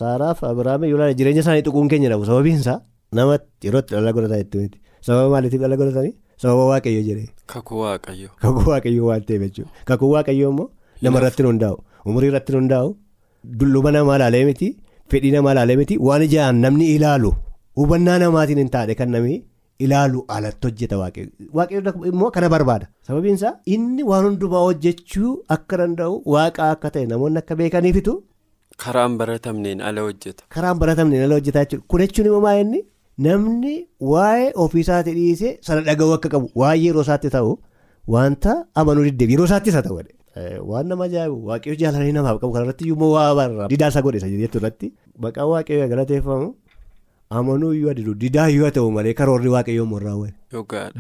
saaraaf 0.01 0.45
abiraamee 0.51 0.91
yoo 0.93 0.99
ilaalle 0.99 1.19
jireenya 1.21 1.43
isaanii 1.47 1.67
tuquun 1.69 1.89
keenya 1.93 2.13
dhabu 2.13 2.29
sababiinsaa 2.31 2.79
namatti 3.19 3.67
yeroo 3.69 3.83
itti 3.85 3.95
dhala 3.97 4.39
itti 4.45 4.59
miti 4.63 4.79
sababa 5.09 5.29
maaliitiif 5.35 5.63
dhala 5.65 5.77
godhatanii 5.83 6.15
sababa 6.43 6.65
waaqayyo 6.71 7.03
jedhee. 7.09 7.29
Kakuu 7.47 7.81
waaqayyo. 7.81 8.29
Kakuu 8.43 8.71
waaqayyoo 8.71 9.09
waan 9.11 9.23
ta'eef 9.29 9.43
jechuudha 9.47 9.71
kakuu 9.91 10.11
waaqayyoo 10.15 10.51
immoo 10.53 10.69
nama 11.03 11.19
irratti 11.21 11.43
nu 11.45 11.53
hundaa'u 11.53 11.79
umurii 12.11 12.31
irratti 12.33 12.57
hundaa'u 12.59 12.91
dulluma 13.61 13.93
namaa 13.97 14.17
ilaalee 14.21 14.45
miti 14.49 14.69
fedhii 15.13 15.33
namaa 15.37 15.53
ilaalee 15.57 15.77
miti 15.81 15.99
waan 16.09 16.23
ijaan 16.29 16.61
namni 16.65 16.89
ilaalu 16.97 17.33
hubannaa 17.81 18.19
namaatiin 18.25 18.59
hin 18.63 18.71
taane 18.77 18.95
kan 19.01 19.11
namni 19.17 19.37
ilaalu 19.85 20.25
alatti 20.37 20.67
hojjeta 20.69 20.97
waaqayyo 21.03 21.31
waaqayyo 21.59 21.93
immoo 22.13 22.31
kana 22.37 22.49
barbaada. 22.55 22.87
Sababiinsaa 23.09 23.53
inni 23.77 24.03
waan 24.11 24.25
hundumaa 24.29 24.63
hojjechuu 24.69 25.33
akka 25.57 25.77
danda'u 25.83 26.15
waaqa 26.35 26.71
akka 26.75 26.91
ta'e 26.97 27.07
namoonni 27.13 27.39
akka 27.43 27.57
beekaniifitu. 27.61 28.15
Karaan 28.85 29.17
baratamneen 29.21 29.81
ala 29.91 30.01
hojjeta. 30.09 30.45
Karaan 30.55 30.79
baratamneen 30.83 31.25
ala 31.29 31.35
hojjetaa 31.41 31.65
jechuudha 31.65 31.87
kun 31.93 32.01
jechuun 32.07 32.27
immoo 32.33 32.41
maa 32.49 32.57
inni? 32.65 32.81
Namni 33.27 33.75
waa'ee 34.13 34.53
ofiisaatti 34.65 35.13
dhiisee 35.19 35.53
sana 35.69 35.81
dhaga'uu 35.87 36.13
akka 36.19 36.29
qabu 36.35 36.51
waa'ee 36.63 36.83
yeroo 36.87 37.03
isaatti 37.07 37.31
ta'u 37.37 37.53
wanta 38.15 38.53
amanuu 38.83 39.05
diddeebi 39.09 39.33
yeroo 39.37 39.47
isaattis 39.51 39.75
haa 39.79 39.83
ta'u 39.87 39.97
waan 40.71 40.87
nama 40.93 41.05
ajaa'ibu 41.09 41.39
waaqayyo 41.51 41.77
jaalalanii 41.83 42.13
namaaf 42.17 42.37
qabu 42.43 42.53
kanarratti 42.57 42.85
iyyuu 42.89 43.09
waa 43.15 43.31
barra. 43.39 43.69
Didaa 43.73 43.89
isa 43.93 44.03
godhe 44.07 44.21
jettu 44.43 44.59
irratti 44.61 44.93
maqaan 45.27 45.49
waaqayyo 45.53 45.89
galateeffamu 45.93 46.49
amanuu 47.31 47.73
iyyuu 47.75 47.91
adidu 47.91 48.15
didaa 48.15 48.49
iyyuu 48.51 48.65
haa 48.65 48.71
ta'u 48.79 48.91
malee 48.97 49.15
karoorri 49.21 49.49
waaqayyoo 49.55 49.87
morraa 49.93 50.17
wayi. 50.17 50.33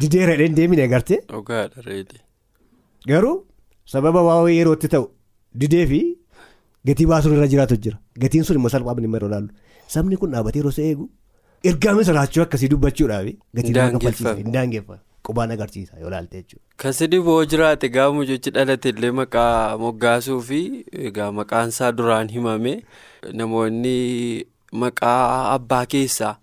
Didee 0.00 0.26
reedhee 0.26 0.49
deemine 0.56 0.88
reedhi. 1.87 2.18
Garuu 3.09 3.37
sababa 3.85 4.23
waa'ee 4.28 4.56
yerootti 4.59 4.88
ta'u 4.88 5.06
didee 5.61 5.87
fi 5.87 6.00
gatii 6.87 7.06
baasuun 7.06 7.37
irra 7.38 7.47
jiraatu 7.54 7.76
jira. 7.76 7.99
Gatiin 8.18 8.45
sun 8.45 8.56
immoo 8.56 8.68
salphaa 8.75 8.95
inni 8.99 9.12
yeroo 9.14 9.28
ilaallu. 9.28 9.49
Sabni 9.95 10.16
kun 10.16 10.30
dhaabatee 10.33 10.61
yeroo 10.61 10.71
isa 10.76 10.83
eegu? 10.83 11.11
Ergaame 11.64 12.04
sodaachuu 12.04 12.42
akkasii 12.42 12.68
dubbachuudhaaf 12.73 13.26
gatii 13.54 14.37
hin 14.40 14.52
daangeffa 14.56 14.99
qubaan 15.26 15.50
agarsiisa 15.50 15.99
yoo 16.00 16.09
ilaalte 16.09 16.37
jechuudha. 16.42 16.64
Kasi 16.76 17.06
dhiboo 17.12 17.45
jiraate 17.52 17.88
gaafa 17.95 18.14
mucichi 18.18 18.50
dhalate 18.56 18.88
illee 18.95 19.11
maqaa 19.21 19.78
moggaasuu 19.85 20.40
fi 20.50 20.61
egaa 21.11 21.30
maqaan 21.38 21.68
isaa 21.75 21.92
duraan 22.00 22.28
himame 22.35 22.75
namoonni 23.40 23.97
maqaa 24.73 25.52
abbaa 25.54 25.87
keessaa 25.94 26.37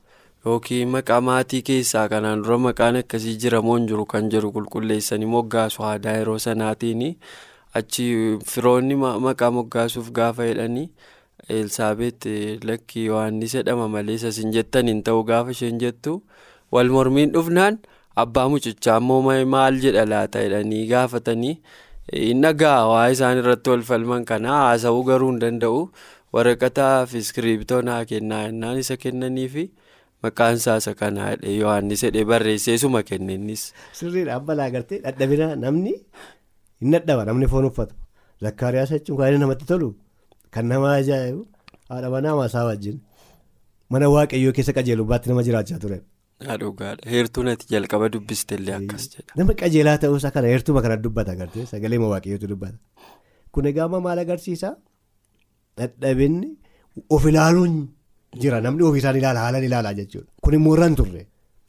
yookiin 0.46 0.89
maqaa 0.96 1.22
maatii 1.30 1.62
keessaa 1.70 2.08
kanaan 2.10 2.44
dura 2.44 2.58
maqaan 2.68 2.96
akkasii 3.01 3.36
jiramoo 3.46 3.75
hin 3.77 3.88
jiru 3.92 4.06
kan 4.13 4.30
jedhu 4.36 4.51
qulqulleessanii 4.58 5.25
moggaasu 5.36 5.84
aadaa 5.89 6.15
yeroo 6.20 6.38
sanaatiin 6.46 7.03
achi 7.82 8.08
firoonni 8.53 8.96
maqaa 9.27 9.51
moggaasuuf 9.60 10.12
gaafa 10.20 10.46
jedhanii 10.51 10.89
elsaabeet 11.60 12.25
lakkii 12.70 13.06
yohaannis 13.06 13.53
jedhama 13.60 13.88
malee 13.96 14.15
isin 14.32 14.51
jettan 14.58 14.88
hin 14.88 15.03
ta'u 15.03 15.24
gaafa 15.32 15.51
isheen 15.58 15.80
jettu 15.80 16.22
wal 16.72 16.89
mormiin 16.89 17.32
dhufnaan. 17.34 17.80
Abbaa 18.15 18.50
mucichaa 18.50 18.98
immoo 19.01 19.22
maal 19.51 19.80
jedha 19.84 20.06
laata 20.06 20.42
jedhanii 20.46 20.88
gaafatanii 20.88 21.53
hin 22.13 22.42
dhagaa 22.46 22.88
waa 22.89 23.08
isaan 23.13 23.38
irratti 23.42 23.70
wal 23.74 23.82
falman 23.88 24.25
kana 24.32 24.51
haasa'uu 24.58 25.03
garuu 25.08 25.30
hin 25.32 25.39
danda'u 25.44 25.80
waraqataa 26.36 27.06
fi 27.12 27.18
iskiriiptoo 27.24 27.82
naa 27.90 28.02
kennaa 28.12 28.42
jennaan 28.48 28.78
isa 28.84 28.96
kennanii 29.04 29.48
fi 29.56 29.63
maqaan 30.25 30.56
isaa 30.62 30.78
isa 30.84 30.94
kanaa 31.02 31.30
jedhee 31.34 31.56
yohaannis 31.62 32.04
jedhee 32.06 32.25
barreessee 32.32 32.78
suma 32.84 33.02
kenninnis. 33.10 33.63
Sirriidha 34.00 34.40
balaa 34.48 34.66
agartee 34.72 35.00
dadhabina 35.08 35.50
namni 35.66 35.94
hin 36.82 36.92
dadhaba 36.96 37.25
namni 37.30 37.48
foon 37.52 37.66
uffatu 37.70 37.94
zakkaariyaas 38.46 38.92
jechuun 38.96 39.18
kan 39.22 39.40
namatti 39.44 39.66
tolu 39.72 39.90
kan 40.58 40.66
nama 40.74 40.94
ajaa'ibu 41.02 41.44
haadha 41.90 42.10
manaa 42.16 42.36
maasaa 42.40 42.66
wajjin 42.70 42.98
mana 43.96 44.10
waaqayyoo 44.16 44.54
keessa 44.60 44.74
qajeelummaatti 44.80 45.30
nama 45.34 45.44
jiraachaa 45.50 45.80
ture. 45.84 46.00
Dhugaadha 46.62 47.10
heertuun 47.13 47.48
ati 47.52 47.66
jalqaba 47.75 48.10
dubbiste 48.16 48.56
illee 48.60 48.74
akkas 48.80 49.04
jedha. 49.13 49.32
Nama 49.42 49.54
qajeelaa 49.62 49.98
ta'uusaa 50.06 50.32
kana 50.38 50.48
heertuma 50.54 50.82
kana 50.88 50.98
dubbata 51.04 51.32
agartee 51.38 51.66
sagalee 51.74 52.00
waaqayyootu 52.13 52.48
dubbata. 52.54 52.78
Kun 53.54 53.66
egaa 53.72 53.88
maal 54.08 54.20
agarsiisa 54.25 54.74
dadhabinni 55.77 56.50
of 57.15 57.24
ilaaluun 57.32 57.74
jira 58.42 58.58
namni 58.65 58.84
ofiisaan 58.89 59.15
ilaala 59.22 59.39
haalaan 59.46 59.63
ilaalaa 59.70 59.94
jechuudha. 60.00 60.30
Kun 60.44 60.53
immoo 60.58 60.74
irraan 60.75 60.96
turre 61.00 61.22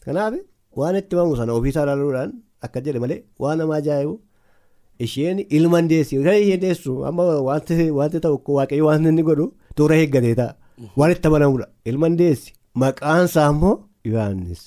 kanaaf 0.05 0.35
waan 0.81 0.97
itti 1.01 1.17
himamu 1.17 1.37
sana 1.41 1.53
ofiisaa 1.59 1.85
ilaaluudhaan 1.87 2.31
akka 2.67 2.81
jedhe 2.87 2.99
malee 3.05 3.21
waan 3.43 3.59
nama 3.61 3.75
ajaa'ibu 3.81 4.15
isheen 5.07 5.39
ilma 5.57 5.79
deessi 5.93 6.23
kan 6.27 6.37
isheen 6.45 6.61
deessu 6.67 6.93
amma 7.09 7.23
wanti 7.49 8.21
ta'u 8.25 8.37
waaqayyo 8.59 8.85
waan 8.89 9.07
inni 9.11 9.23
godhu 9.29 9.47
toora 9.77 9.95
eeggatee 10.03 10.35
ta'a 10.41 10.53
waan 11.01 11.11
itti 11.15 11.27
amanamudha 11.31 11.67
ilma 11.91 12.09
deessi 12.23 12.53
maqaansaa 12.83 13.49
immoo. 13.55 13.75
Yohaannis 14.11 14.63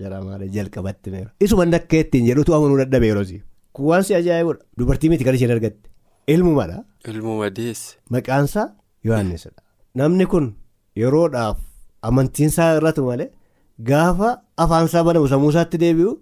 jedhamaadha 0.00 0.46
jalqabatti 0.56 1.08
meera. 1.14 1.30
Isuma 1.44 1.64
akka 1.78 1.96
ittiin 2.02 2.24
jedhutu 2.30 2.54
amanuu 2.56 2.78
dadhabe 2.82 3.06
yeroosi. 3.10 3.36
Kun 3.74 3.84
waan 3.90 4.02
si 4.06 4.14
ajaa'ibudha. 4.20 4.60
Dubartii 4.78 5.10
miti 5.10 5.24
kan 5.26 5.34
isheen 5.38 5.50
argatte. 5.56 5.88
Ilmumadha. 6.34 6.84
Ilmuma 7.08 7.50
deesse. 7.56 7.96
Maqaansaa 8.10 8.66
Yohaannisidha. 9.04 9.60
Namni 10.00 10.26
kun 10.32 10.46
yeroodhaaf 11.02 11.58
amantiinsaa 12.08 12.70
irratti 12.78 13.00
malee 13.08 13.28
gaafa 13.90 14.30
afaansaa 14.64 15.04
banamu 15.08 15.28
sammuu 15.32 15.50
isaatti 15.54 15.78
deebi'u 15.84 16.12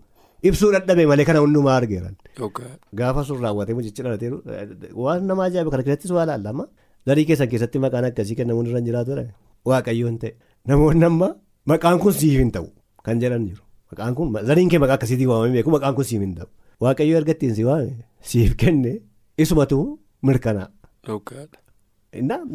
ibsuu 0.49 0.71
dadhabe 0.75 1.07
malee 1.13 1.25
kana 1.29 1.41
hundumaa 1.45 1.77
argeeran. 1.81 2.15
Gaafa 3.01 3.25
sun 3.29 3.41
raawwatee 3.45 3.75
mucichi 3.79 4.03
dhalateeru 4.07 4.43
waan 5.05 5.25
nama 5.31 5.45
ajaa'ibu 5.49 5.71
kana 5.75 5.83
keessattis 5.89 6.11
waa 6.19 6.27
laallama. 6.31 6.69
Darii 7.07 7.25
keessan 7.31 7.49
keessatti 7.53 7.79
maqaan 7.87 8.05
akkasii 8.11 8.37
kennamuun 8.41 8.67
irra 8.69 8.79
hin 8.83 8.87
jiraatudha. 8.91 9.25
Waaqayyoon 9.71 10.19
ta'e 10.23 10.33
namoonni 10.69 11.05
amma. 11.11 11.29
Maqaan 11.73 11.99
kun 12.05 12.13
siif 12.21 12.39
hin 12.43 12.51
ta'u 12.53 12.69
kan 13.07 13.21
jedhan 13.25 13.45
jiru 13.49 13.63
maqaan 13.93 14.15
kun 14.17 14.29
zaniin 14.49 14.69
kee 14.73 14.79
maqaa 14.83 14.97
akkasiitiin 15.01 15.29
waamamee 15.33 15.55
beeku 15.57 15.71
maqaan 15.77 15.95
kun 15.97 16.05
siif 16.09 16.21
hin 16.25 16.35
ta'u 16.39 16.49
waaqayyo 16.85 17.17
ergattiin 17.21 17.55
si 17.57 17.65
waame 17.69 18.05
siif 18.31 18.53
kenne 18.63 18.93
isumatu 19.39 19.79
mirkanaa. 20.23 20.69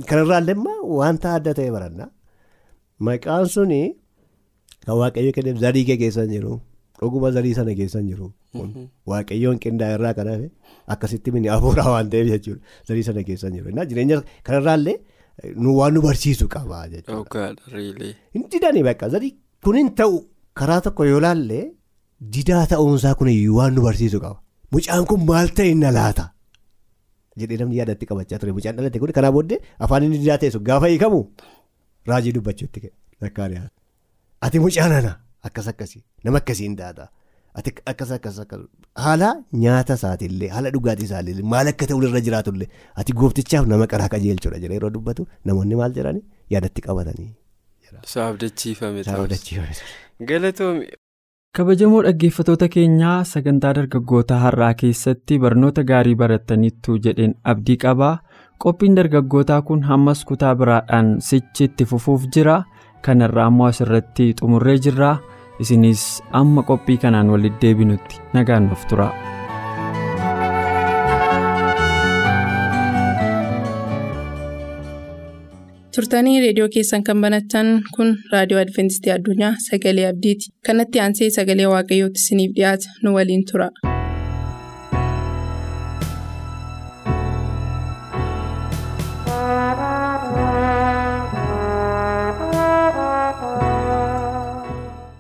Kanarraallee 0.10 0.56
immoo 0.58 0.98
wanta 1.02 1.34
adda 1.38 1.54
ta'e 1.60 1.72
baranna 1.76 2.10
maqaan 3.08 3.46
suni 3.56 3.82
kan 4.86 4.96
waaqayyo 5.02 5.32
kenneef 5.38 5.58
zarii 5.66 5.86
kee 5.90 5.98
keessa 6.04 6.26
hin 6.26 6.32
jiru 6.36 6.54
dhuguma 7.02 7.32
zarii 7.38 7.54
sana 7.60 7.76
keessa 7.80 8.00
hin 8.02 8.10
jiru 8.14 8.28
waaqayyoon 9.14 9.60
qindaa'e 9.66 9.98
irraa 10.00 10.14
kan 10.20 10.32
hafe 10.34 10.48
akkasitti 10.96 11.36
minni 11.36 11.52
afuuraa 11.56 11.90
waan 11.96 12.10
ta'eef 12.16 12.32
jechuudha 12.34 12.62
zarii 12.92 13.06
sana 13.10 13.24
keessa 13.30 13.48
hin 13.52 13.60
jiru 13.60 13.88
jireenya 13.94 14.22
kanarraallee. 14.50 14.98
waan 15.80 15.94
nu 15.94 16.02
barsiisu 16.02 16.48
qaba 16.48 16.88
jechuudha. 16.90 18.14
Hin 18.34 18.44
didanii 18.52 18.84
bakka 18.84 19.10
zarii 19.10 19.34
kun 19.64 19.78
hin 19.82 19.94
ta'u 20.02 20.20
karaa 20.62 20.82
tokko 20.88 21.06
yoo 21.12 21.20
laalle 21.26 21.62
didaa 22.36 22.66
ta'uunsaa 22.74 23.16
kun 23.16 23.30
waan 23.60 23.74
nu 23.76 23.82
barsiisu 23.88 24.20
qaba. 24.20 24.42
Mucaan 24.72 25.06
kun 25.06 25.26
maal 25.26 25.48
ta'e 25.60 25.74
na 25.76 25.92
laata 25.92 26.26
jedhee 27.44 27.58
namni 27.62 27.78
yaadatti 27.82 28.06
qabachaa 28.12 28.40
ture 28.44 28.52
mucaan 28.58 28.76
dhalate 28.80 29.00
kun 29.04 29.12
kanaa 29.20 29.32
booddee 29.38 29.60
afaan 29.88 30.04
inni 30.08 30.20
didaa 30.24 30.38
ta'e 30.44 30.52
sun 30.56 30.64
gaafa 30.70 30.88
hiikamu 30.94 31.20
raajii 32.12 32.34
dubbachuutti 32.38 32.92
zakkaariyaa. 33.24 33.70
Ati 34.48 34.60
mucaan 34.66 34.92
ana 35.00 35.14
akkas 35.50 35.68
akkasii 35.74 36.04
nama 36.24 36.38
akkasii 36.42 36.68
hin 36.70 36.76
taata. 36.82 37.08
Ati 37.60 37.72
akkas 37.92 38.12
akkas 38.18 38.38
haala 39.06 39.30
nyaata 39.64 39.94
isaatiillee 40.00 40.50
haala 40.56 40.70
dhugaatii 40.76 41.06
isaallee 41.10 41.42
maal 41.54 41.68
akka 41.72 41.86
ta'u 41.92 42.02
irra 42.08 42.22
jiraatullee 42.28 42.68
ati 43.04 43.14
gooftichaaf 43.22 43.66
nama 43.74 43.88
qaraa 43.94 44.10
qajeelchuudha 44.16 44.60
jedhee 44.64 44.78
yeroo 44.80 44.90
dubbatu 44.98 45.28
namoonni 45.52 45.76
maal 45.82 45.94
jedhanii 46.00 46.24
yaadatti 46.56 46.82
qabatanii. 46.88 47.30
Saabdachiifame 48.14 49.04
Galatoomii. 50.32 50.92
Kabajamoo 51.58 52.02
dhaggeeffatoota 52.06 52.68
keenyaa 52.74 53.24
sagantaa 53.30 53.72
dargaggoota 53.78 54.36
har'aa 54.44 54.74
keessatti 54.82 55.40
barnoota 55.46 55.84
gaarii 55.92 56.16
barattaniittu 56.22 56.98
jedheen 57.06 57.34
abdii 57.54 57.78
qabaa 57.84 58.12
qophiin 58.66 58.98
dargaggootaa 59.00 59.62
kun 59.70 59.84
hammas 59.90 60.22
kutaa 60.32 60.54
biraadhaan 60.62 61.10
sichitti 61.30 61.86
fufuuf 61.94 62.28
jira 62.38 62.60
kanarraa 63.08 63.48
ammoo 63.54 63.68
asirratti 63.72 64.30
xumurree 64.42 64.78
jirra. 64.88 65.12
isinis 65.64 66.04
amma 66.40 66.62
qophii 66.68 66.98
kanaan 66.98 67.30
walitti 67.34 67.68
deebinutti 67.68 68.22
nagaan 68.34 68.68
nuuf 68.68 68.86
tura. 68.90 69.08
Turtanii 75.96 76.40
reediyoo 76.44 76.68
keessan 76.76 77.04
kan 77.10 77.22
banatan 77.26 77.70
kun 77.96 78.12
raadiyoo 78.34 78.62
adventistii 78.64 79.14
addunyaa 79.16 79.54
sagalee 79.68 80.08
abdiiti 80.12 80.52
kanatti 80.70 81.04
aansee 81.06 81.30
sagalee 81.40 81.70
waaqayyootti 81.76 82.26
isiniif 82.26 82.56
dhiyaata 82.60 82.98
nu 83.04 83.16
waliin 83.20 83.46
tura. 83.52 83.70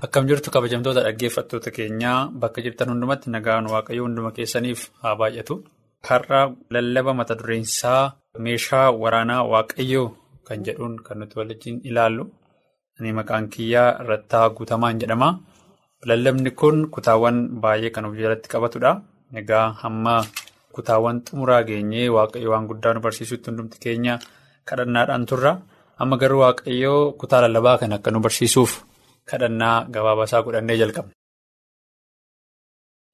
Akkam 0.05 0.25
jirtu 0.29 0.49
kabajamtoota 0.51 1.01
dhaggeeffattoota 1.05 1.71
keenyaa 1.75 2.31
bakka 2.41 2.61
jirtan 2.65 2.89
hundumatti 2.91 3.29
nagaan 3.33 3.67
waaqayyo 3.73 4.03
hunduma 4.07 4.31
keessaniif 4.37 4.85
haa 5.03 5.15
baay'atu. 5.19 5.55
Har'a 6.09 6.41
lallaba 6.73 7.13
mata 7.13 7.35
dureen 7.39 7.61
isaa 7.67 8.11
meeshaa 8.45 8.87
waraanaa 9.03 9.43
waaqayyoo 9.53 10.07
kan 10.49 10.65
jedhuun 10.65 10.95
kan 11.05 11.17
nuti 11.19 11.35
waliin 11.39 11.77
ilaallu. 11.89 12.23
Ani 12.99 13.11
maqaan 13.19 13.45
kiyyaa 13.53 13.89
Rattaa 14.09 14.49
Guutamaan 14.57 14.99
jedhama. 15.01 15.29
Lallabni 16.09 16.51
kun 16.59 16.77
kutaawwan 16.93 17.37
baay'ee 17.61 17.89
kan 17.95 18.05
of 18.07 18.13
jalatti 18.21 18.49
qabatudha. 18.53 18.91
Egaa 19.41 19.65
hamma 19.81 20.15
kutaawwan 20.75 21.17
xumuraa 21.27 21.61
geenyee 21.69 22.09
waaqayyo 22.15 22.49
waan 22.53 22.67
guddaa 22.69 22.93
nu 22.93 22.99
barsiisutti 23.05 23.49
hundumti 23.49 23.77
keenya 23.83 24.13
kadhannaadhaan 24.67 25.25
turra. 25.29 25.51
Amma 26.01 26.15
garuu 26.21 26.41
waaqayyoo 26.43 27.01
kutaa 27.19 27.41
lallabaa 27.43 27.77
kan 27.81 27.93
akka 27.97 28.11
nu 28.11 28.19
barsiisuuf 28.25 28.71
kadhannaa 29.29 29.77
gabaabasaa 29.93 30.41
godhannee 30.45 30.77
jalqabna. 30.81 31.13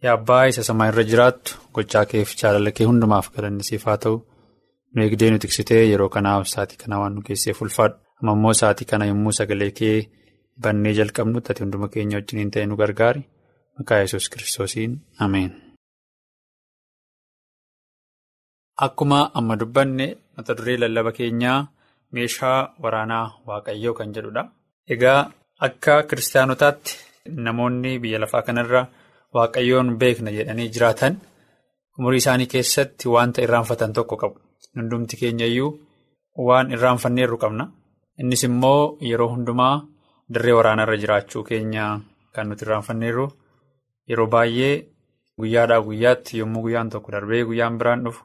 Yaa 0.04 0.14
abbaa 0.20 0.44
isa 0.52 0.64
samaa 0.70 0.88
irra 0.92 1.04
jiraattu 1.12 1.52
gochaa 1.76 2.06
keef 2.12 2.30
jaalala 2.40 2.72
kee 2.78 2.86
hundumaaf 2.90 3.28
galanni 3.36 3.64
siif 3.70 3.84
haa 3.90 3.98
ta'u 4.04 4.16
nu 4.96 5.04
eegdee 5.04 5.30
nu 5.32 5.38
tiksitee 5.44 5.84
yeroo 5.92 6.10
kanaaf 6.16 6.48
sa'aatii 6.54 6.78
kana 6.84 7.00
waan 7.02 7.14
nu 7.16 7.22
keesseef 7.28 7.62
ulfaadhu. 7.66 7.98
Amma 8.20 8.32
immoo 8.38 8.54
sa'aatii 8.62 8.88
kana 8.92 9.06
yommuu 9.12 9.34
sagalee 9.40 9.72
kee 9.80 9.98
bannee 10.64 10.94
jalqabnutti 11.00 11.52
ati 11.52 11.64
hunduma 11.64 11.88
keenya 11.94 12.18
wajjin 12.20 12.52
ta'e 12.54 12.66
nu 12.70 12.76
gargaari. 12.82 13.22
Maqaa 13.78 14.00
yesus 14.04 14.30
kiristoosiin 14.32 14.92
ameen. 15.26 15.52
Akkuma 18.86 19.20
amma 19.40 19.56
dubbanne 19.62 20.08
mata 20.36 20.54
duree 20.58 20.78
lallaba 20.82 21.12
keenyaa 21.18 21.60
meeshaa 22.14 22.60
waraanaa 22.84 23.26
waaqayyoo 23.48 23.94
kan 23.98 24.14
jedhudha. 24.16 24.44
Egaa 24.94 25.20
akka 25.68 25.94
kiristaanotaatti 26.10 26.94
namoonni 27.46 27.92
biyya 28.04 28.20
lafaa 28.24 28.42
kanarra 28.48 28.82
waaqayyoon 29.36 29.90
beekna 30.02 30.32
jedhanii 30.38 30.70
jiraatan 30.76 31.14
umurii 31.98 32.22
isaanii 32.24 32.48
keessatti 32.54 33.06
wanta 33.16 33.42
irraanfatan 33.46 33.94
tokko 33.98 34.16
qabu. 34.22 34.38
Hundumti 34.76 35.16
keenya 35.22 35.46
iyyuu 35.52 35.72
waan 36.48 36.72
irraanfanneerru 36.76 37.38
qabna. 37.44 37.66
Innis 38.22 38.44
immoo 38.48 38.98
yeroo 39.10 39.30
hundumaa 39.34 39.76
dirree 40.34 40.54
waraanarra 40.58 40.98
jiraachuu 41.02 41.44
keenya 41.50 41.86
kan 42.36 42.48
nuti 42.50 42.66
irraanfanneerru 42.66 43.26
yeroo 44.10 44.28
baay'ee 44.36 44.74
guyyaadhaa 45.40 45.82
guyyaatti 45.88 46.40
yommuu 46.42 46.62
guyyaan 46.66 46.90
tokko 46.94 47.12
darbee 47.16 47.44
guyyaan 47.50 47.78
biraan 47.80 48.04
dhufu 48.06 48.24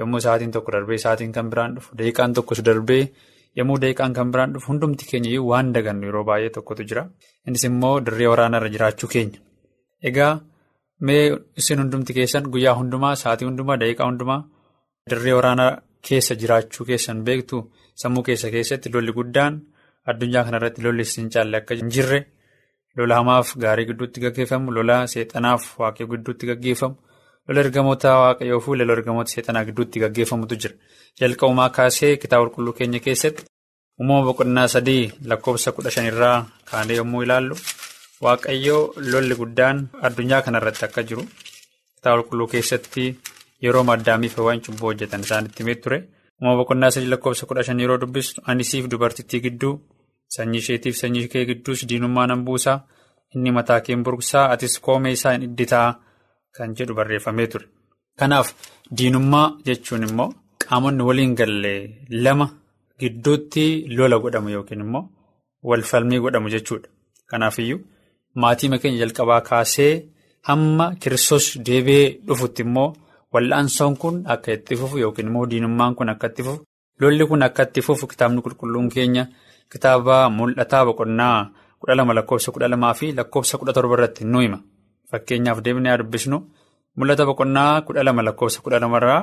yommuu 0.00 0.20
sa'aatiin 0.24 0.52
tokko 0.56 0.72
darbee 0.76 0.98
sa'aatiin 1.04 1.32
kan 1.36 1.50
biraan 1.52 1.74
dhufu 1.76 1.96
daqiiqaan 1.98 2.34
tokkos 2.36 2.60
darbee 2.68 3.02
yommuu 3.58 3.78
daqiiqaan 3.82 4.12
kan 4.18 4.32
biraan 4.32 4.52
dhufu 4.54 4.66
hundumti 4.72 5.04
keenya 5.10 5.40
waan 5.50 5.72
dagannu 5.74 6.06
yeroo 6.08 6.24
baay'ee 6.30 6.50
tokkotu 6.56 6.82
jira. 6.88 7.02
Innis 7.46 7.64
immoo 7.68 7.96
dirree 8.06 8.28
waraanarra 8.32 8.68
jiraachuu 8.74 9.08
keenya. 9.14 9.40
Egaa 10.08 10.32
mee 11.06 11.24
isin 11.60 11.78
hundumti 11.82 12.12
keessan 12.16 12.44
guyyaa 12.52 12.74
hundumaa 12.80 13.14
sa'aatii 13.22 13.46
hundumaa 13.50 13.76
daqiiqaa 13.82 14.08
hundumaa 14.10 14.40
dirree 15.10 15.34
waraanaa 15.38 15.70
keessa 16.08 16.34
jiraachuu 16.40 16.86
keessan 16.86 17.24
beektu. 17.26 17.56
Sammuu 18.02 18.22
keessa 18.28 18.50
keessatti 18.50 18.90
lolli 18.94 19.12
guddaan 19.12 19.60
addunyaa 20.10 20.44
kanarratti 20.44 20.82
lolli 20.84 21.02
isin 21.08 21.30
caalle 21.34 21.56
akka 21.60 21.74
hin 21.80 21.90
jirre 21.94 22.20
lola 22.96 23.14
hamaaf 23.20 23.54
gaarii 23.62 23.86
gidduutti 23.90 24.20
gaggeeffamu 24.24 24.72
lola 24.76 24.96
seexanaaf 25.12 25.66
waaqayyoo 25.80 26.10
gidduutti 26.14 26.46
gaggeeffamu 26.50 26.96
lola 27.48 27.60
ergamoota 27.64 28.10
waaqayyoo 28.22 28.60
fi 28.64 28.76
lola 28.80 28.92
ergamoota 28.98 29.30
seexanaa 29.34 29.64
gidduutti 29.68 30.00
gaggeeffamutu 30.04 30.54
jira. 30.62 30.74
Jalqabumaa 31.20 31.70
kaasee 31.76 32.16
kitaaba 32.22 32.44
qulqulluu 32.48 32.72
keenya 32.78 33.00
keessatti 33.06 33.44
uumama 34.00 34.26
boqonnaa 34.28 34.68
sadii 34.74 35.04
lakkoofsa 35.30 35.72
kudha 35.76 35.90
shanirraa 35.96 36.36
kaanee 36.70 36.96
yommuu 37.00 37.22
ilaallu 37.26 37.56
waaqayyoo 38.24 38.82
lolli 39.12 39.34
guddaan 39.40 39.78
addunyaa 40.06 40.42
kanarratti 40.46 40.84
akka 40.88 41.02
jiru 41.08 41.22
kitaaba 41.96 42.22
qulqulluu 42.22 42.48
keessatti 42.54 43.04
yeroo 43.64 43.84
addaamiif 43.94 44.34
waan 44.46 44.60
cubbuu 44.64 44.88
hojjetan 44.90 45.20
isaanitti 45.26 45.62
himee 45.62 45.74
ture. 45.82 45.98
Uumama 46.40 46.56
boqonnaa 46.60 46.90
sadii 46.94 47.10
lakkoofsa 47.12 47.46
kudha 47.48 47.62
shan 47.66 47.80
yeroo 47.82 47.98
dubbistu 48.02 48.42
ani 48.50 48.64
siif 48.70 48.86
dubartittii 48.92 49.40
gidduu 49.46 49.74
sanyii 50.34 50.60
isheetiif 50.62 50.96
sanyii 51.02 51.28
kee 51.32 51.44
gidduus 51.50 51.80
diinummaa 51.88 52.26
nan 52.30 52.44
buusaa 52.46 52.78
inni 53.34 53.50
mataa 53.58 53.80
kee 53.84 53.94
hin 53.94 54.04
burqsaa 54.06 54.46
atis 54.54 54.74
koomee 54.86 55.12
isaa 55.18 55.32
hin 55.34 55.42
idditaa 55.48 55.88
kan 56.56 56.74
jedhu 56.78 56.94
barreeffamee 56.98 57.46
ture. 57.52 57.66
Kanaaf 58.18 58.48
diinummaa 58.98 59.46
jechuun 59.66 60.02
immoo 60.08 60.28
qaamonni 60.64 61.02
waliin 61.08 61.34
galle 61.40 61.72
lama 62.24 62.46
gidduutti 63.00 63.64
lola 63.96 64.18
godhamu 64.24 64.48
yookiin 64.56 64.80
immoo 64.86 65.04
walfalmii 65.68 66.18
godhamu 66.24 66.48
jechuudha. 66.54 66.88
Kanaafiyyuu 67.30 67.80
maatii 68.40 68.78
keenya 68.82 68.98
jalqabaa 69.04 69.40
kaasee 69.48 69.92
hamma 70.48 70.84
kiristoos 71.00 71.46
deebi'ee 71.66 72.08
dhufutti 72.26 72.62
immoo. 72.68 72.90
Wal'aansoon 73.32 73.96
kun 73.96 74.16
akka 74.26 74.52
itti 74.52 74.76
fufu 74.76 74.98
yookiin 74.98 75.26
immoo 75.28 75.46
diinummaan 75.50 75.94
kun 75.94 76.08
akka 76.12 76.26
itti 76.28 76.42
fufu 76.46 76.62
lolli 77.00 77.24
kun 77.26 77.42
akka 77.42 77.62
itti 77.68 77.80
fufu 77.82 78.06
kitaabni 78.06 78.42
qulqulluun 78.44 78.88
keenya 78.94 79.24
kitaaba 79.72 80.16
mul'ataa 80.30 80.84
boqonnaa 80.88 81.38
kudha 81.80 81.94
lama 81.96 82.12
lakkoofsa 82.14 82.52
kudha 82.52 82.68
lamaa 82.68 82.94
fi 82.94 83.12
lakkoofsa 83.18 83.58
kudha 83.58 83.72
torba 83.72 83.94
irratti 83.96 84.24
nu 84.24 84.40
hima. 84.40 84.58
Fakkeenyaaf 85.10 85.58
deemnee 85.64 85.96
dubbisnu 85.98 86.38
mul'ata 86.96 87.24
boqonnaa 87.26 87.80
kudha 87.86 88.02
lama 88.04 88.22
lakkoofsa 88.22 88.60
kudha 88.64 88.78
lamarraa 88.84 89.22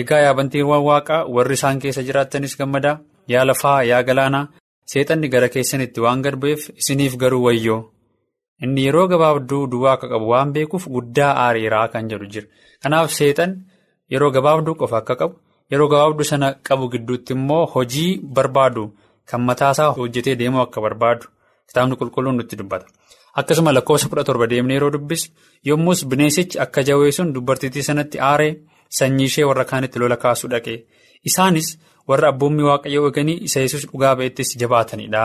egaa 0.00 0.20
yaabantiiwwan 0.24 0.82
waaqaa 0.88 1.24
warri 1.34 1.54
isaan 1.60 1.78
keessa 1.82 2.02
jiraattanis 2.08 2.56
gammadaa 2.58 2.96
yaa 3.28 3.44
lafaa 3.44 3.82
yaa 3.90 4.02
galaanaa 4.02 4.48
seexanni 4.90 5.28
gara 5.28 5.48
keessanitti 5.48 6.00
waan 6.04 6.22
gad 6.24 6.36
bu'eef 6.40 6.70
isiniif 6.80 7.16
garuu 7.16 7.44
wayyoo. 7.46 7.80
Inni 8.64 8.84
yeroo 8.86 9.06
gabaabduu 9.08 9.66
duwwaa 9.70 9.92
akka 9.96 10.08
qabu 10.12 10.28
waan 10.32 10.52
beekuuf 10.52 10.88
guddaa 10.94 11.32
aariiraa 11.44 11.88
kan 11.92 12.08
jedhu 12.10 12.26
jira. 12.32 12.46
Kanaaf 12.82 13.10
seexan 13.18 13.52
yeroo 14.12 14.30
gabaabduu 14.30 14.74
qofa 14.80 14.96
akka 15.02 15.14
qabu 15.20 15.34
yeroo 15.70 15.88
gabaabduu 15.92 16.24
sana 16.30 16.52
qabu 16.68 16.88
gidduutti 16.92 17.32
immoo 17.36 17.66
hojii 17.74 18.10
barbaadu 18.34 18.84
kan 19.30 19.40
mataasaa 19.48 19.90
hojjetee 19.98 20.34
deemuu 20.40 20.60
akka 20.66 20.80
barbaadu 20.84 21.26
kitaabni 21.68 21.96
qulqulluun 22.00 22.36
nutti 22.36 22.56
dubbata. 22.60 22.86
Akkasuma 23.40 23.72
lakkoofsa 23.72 24.08
kudha 24.08 24.24
torba 24.28 24.46
deemnee 24.50 24.74
yeroo 24.78 24.90
dubbisu 24.94 25.30
yommus 25.68 26.04
bineensichi 26.10 26.58
akka 26.64 26.82
jawwee 26.88 27.12
sun 27.16 27.32
dubartittii 27.34 27.82
sanatti 27.88 28.18
aaree 28.30 28.52
sanyii 28.98 29.24
ishee 29.30 29.44
warra 29.50 29.64
kaanitti 29.70 29.98
lola 29.98 30.16
kaasuu 30.24 30.50
dhaqee 30.52 30.78
isaanis 31.30 31.68
warra 32.08 32.28
abboommii 32.32 32.66
waaqayyoo 32.70 33.06
eeganii 33.08 33.38
isa 33.48 33.60
yesus 33.64 33.86
dhugaa 33.90 34.14
ba'ettis 34.18 34.50
jabaatanidha. 34.60 35.24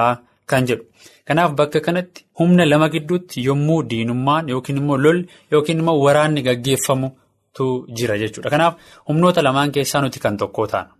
Kan 0.50 0.66
jedhu 0.70 0.84
kanaaf 1.28 1.52
bakka 1.60 1.80
kanatti 1.86 2.26
humna 2.40 2.66
lama 2.72 2.88
gidduutti 2.94 3.44
yommuu 3.48 3.80
diinummaan 3.92 4.50
yookiin 4.54 4.78
immoo 4.82 4.98
lolli 5.06 5.24
yookiin 5.52 5.80
immoo 5.82 5.98
waraanni 6.06 6.42
gaggeeffamutu 6.48 7.66
jira 7.98 8.16
jechuudha. 8.22 8.50
Kanaaf 8.54 8.74
humnoota 9.08 9.42
lamaan 9.48 9.72
keessaa 9.76 10.02
nuti 10.02 10.20
kan 10.26 10.38
tokko 10.38 10.68
taana. 10.74 10.92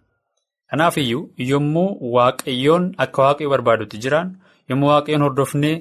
Kanaaf 0.72 0.98
iyyuu 1.04 1.24
yommuu 1.52 1.90
waaqayyoon 2.16 2.86
akka 3.04 3.22
waaqayyo 3.26 3.50
barbaadutti 3.56 3.98
jiraan 4.04 4.30
yommuu 4.70 4.90
waaqayyoon 4.94 5.24
hordofnee 5.28 5.76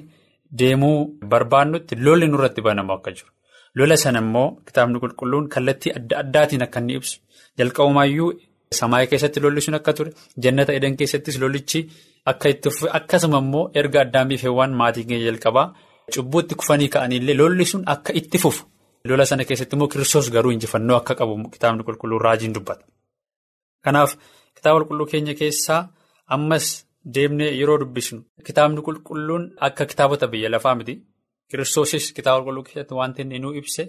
deemuu 0.59 0.97
barbaannutti 1.31 1.95
lolli 2.05 2.27
nurratti 2.31 2.61
banamu 2.67 2.93
akka 2.97 3.11
jiru. 3.17 3.29
Lola 3.77 3.97
sana 4.03 4.19
immoo 4.25 4.49
kitaabni 4.67 4.99
qulqulluun 5.03 5.47
kallattii 5.53 5.91
adda 5.97 6.15
addaatiin 6.23 6.63
akka 6.65 6.79
inni 6.81 6.93
ibsu 6.99 7.17
jalqabumaayyuu 7.59 8.29
samaayii 8.79 9.09
keessatti 9.11 9.39
lolli 9.43 9.61
sun 9.65 9.75
akka 9.79 9.93
ture 9.97 10.11
jannata 10.43 10.71
edan 10.77 10.95
keessattis 10.99 11.37
lolichi. 11.41 11.81
Itti 12.31 12.69
akkasuma 12.99 13.39
immoo 13.43 13.69
erga 13.79 13.99
addaamiif 14.05 14.41
heewwan 14.45 14.71
maatii 14.79 15.05
keenya 15.09 15.25
jalqabaa 15.29 15.65
cubbuutti 16.13 16.53
kufanii 16.59 16.89
ka'aniillee 16.95 17.35
lolli 17.41 17.65
sun 17.71 17.83
akka 17.93 18.11
itti 18.19 18.37
fufu. 18.43 18.63
Lola 19.07 19.25
sana 19.25 19.43
keessatti 19.49 19.75
immoo 19.75 19.87
kiristoos 19.93 20.27
garuu 20.35 20.51
injifannoo 20.55 20.97
akka 21.01 21.13
qabu 21.19 21.33
kitaabni 21.53 21.83
qulqulluun 21.87 22.21
raajiin 22.25 22.53
dubbata. 22.55 22.83
Kanaaf 23.85 24.11
kitaaba 24.55 24.79
qulqulluu 24.79 25.07
keenya 25.11 25.33
keessaa 25.41 25.81
ammas 26.35 26.65
deemnee 27.15 27.51
yeroo 27.59 27.77
dubbisnu 27.81 28.19
kitaabni 28.47 28.81
qulqulluun 28.87 29.43
akka 29.67 29.83
kitaabota 29.91 30.25
biyya 30.31 30.49
lafaa 30.55 30.75
miti. 30.79 30.93
Kiristoosis 31.49 32.05
kitaaba 32.17 32.39
qulqulluu 32.45 32.63
keessatti 32.67 32.93
wanti 32.99 33.21
inni 33.21 33.57
ibse 33.59 33.83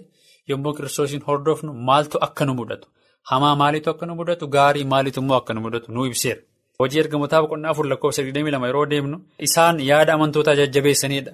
yommuu 0.49 0.73
kiristoosiin 0.77 1.23
hordofnu 1.27 1.71
maaltu 1.87 2.17
akka 2.27 2.43
nu 2.45 2.53
mudatu? 2.59 2.87
Hamaa 3.29 3.55
maaliitu 3.61 3.89
akka 3.93 4.05
nu 4.05 4.13
mudatu? 4.19 4.47
Gaarii 4.55 4.85
maaliitu 4.93 5.19
immoo 5.21 5.37
akka 5.41 5.53
nu 5.53 5.61
mudatu? 5.65 5.91
Nuu 5.95 6.05
ibseera. 6.11 6.41
Hojii 6.79 6.99
ergamootaa 7.03 7.41
boqonnaa 7.43 7.71
afur 7.73 7.85
lakkoofsa 7.91 8.21
22 8.23 8.65
yeroo 8.67 8.85
deemnu 8.91 9.17
isaan 9.47 9.79
yaada 9.89 10.13
amantootaa 10.17 10.55
jajjabeessanidha. 10.59 11.31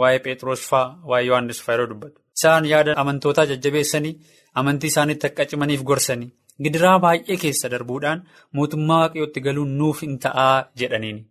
Waa'ee 0.00 0.18
Pheexroos 0.24 0.62
fa'aa 0.70 0.96
waa'ee 1.10 1.26
Yohaannis 1.28 1.60
fa'aa 1.64 1.74
yeroo 1.76 1.88
dubbatu. 1.90 2.16
Isaan 2.38 2.64
yaada 2.72 2.96
amantootaa 3.02 3.46
jajjabeessanii 3.50 4.14
amantii 4.62 4.90
isaaniitti 4.92 5.26
akka 5.30 5.44
cimaniif 5.50 5.82
gorsanii 5.90 6.30
gidiraa 6.64 6.98
baay'ee 7.04 7.36
keessa 7.42 7.68
darbuudhaan 7.74 8.22
mootummaa 8.56 9.00
waaqayyootti 9.02 9.40
galuun 9.46 9.70
nuuf 9.80 10.00
hin 10.06 10.18
ta'aa 10.24 10.56
jedhaniini. 10.82 11.22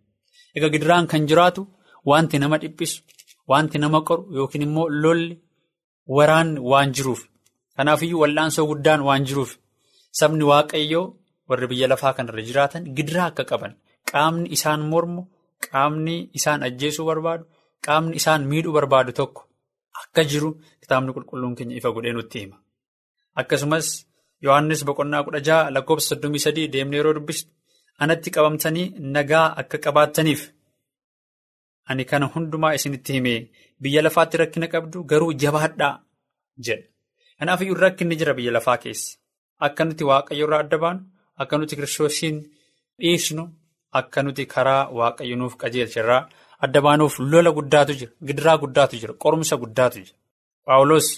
Egaa 0.56 0.70
gidiraan 0.74 1.06
kan 1.12 1.26
jiraatu 1.30 1.66
wanti 2.10 2.38
nama 2.38 2.58
dhiphisu, 2.62 3.02
wanti 3.50 3.78
nama 3.78 4.00
qoru 4.08 4.22
yookiin 4.36 4.62
immoo 4.68 4.88
lolli 5.02 5.34
waraanni 6.16 6.60
waan 6.72 6.92
jiruuf. 6.98 7.20
Kanaafiyyuu 7.76 8.20
wal'aansoo 8.22 8.66
guddaan 8.70 9.02
waan 9.08 9.24
jiruuf 9.30 9.56
sabni 10.20 10.44
waaqayyoo. 10.52 11.06
Warri 11.50 11.66
biyya 11.72 11.86
lafaa 11.92 12.12
kanarra 12.16 12.42
jiraatan 12.48 12.82
gidiraa 12.96 13.26
akka 13.30 13.44
qaban 13.50 13.72
qaamni 14.10 14.46
isaan 14.56 14.80
mormu 14.92 15.22
qaamni 15.66 16.16
isaan 16.38 16.60
ajjeesuu 16.68 17.06
barbaadu 17.10 17.44
qaamni 17.86 18.14
isaan 18.20 18.42
miidhuu 18.50 18.74
barbaadu 18.78 19.12
tokko 19.20 19.42
akka 20.02 20.22
jiru 20.30 20.50
kitaabni 20.82 21.10
qulqulluun 21.16 21.54
keenya 21.58 21.76
ifa 21.80 21.90
godhee 21.94 22.14
nutti 22.16 22.38
hima. 22.42 22.56
Akkasumas 23.40 23.86
Yohaannis 24.44 24.80
boqonnaa 24.88 25.22
kudha 25.26 25.40
jaha 25.48 25.70
lakkoofsa 25.74 26.08
soddomii 26.10 26.42
sadii 26.46 26.68
deemnee 26.74 26.98
yeroo 27.00 27.14
dubbisu 27.18 27.44
anatti 28.02 28.28
qabamtanii 28.36 28.86
nagaa 29.16 29.46
akka 29.60 29.76
qabaattaniif 29.84 30.42
ani 31.90 32.04
kana 32.10 32.26
hundumaa 32.34 32.72
isinitti 32.78 33.12
himee 33.16 33.38
biyya 33.82 34.02
lafaatti 34.06 34.36
rakkina 34.42 34.66
qabdu 34.74 34.98
garuu 35.10 35.32
jabaadhaa 35.42 35.92
jedha. 36.66 36.86
Kanaaf 37.38 37.60
iyyuu 37.64 37.78
rakkinni 37.84 38.16
jira 38.20 38.32
biyya 38.38 38.52
lafaa 38.56 38.76
keessa. 38.82 39.10
Akka 39.66 39.82
nuti 39.84 40.04
waaqayyo 40.10 40.44
irraa 40.46 40.60
adda 40.64 40.78
baanu, 40.84 41.00
akka 41.42 41.54
nuti 41.58 41.74
kiristoosiin 41.78 42.36
dhiisnu, 43.00 43.44
akka 43.98 44.22
nuti 44.24 44.42
karaa 44.54 44.82
waaqayyo 44.98 45.36
nuuf 45.40 45.54
qajeelcha 45.62 46.00
irraa 46.02 46.22
adda 46.64 46.78
baanuuf 46.86 47.14
lola 47.32 47.50
guddaatu 47.58 47.92
jira, 48.00 48.12
gidiraa 48.28 48.56
guddaatu 48.62 48.94
jira, 49.00 49.12
qorumsa 49.22 49.54
guddaatu 49.62 49.96
jira. 50.04 50.16
Paawuloos 50.66 51.08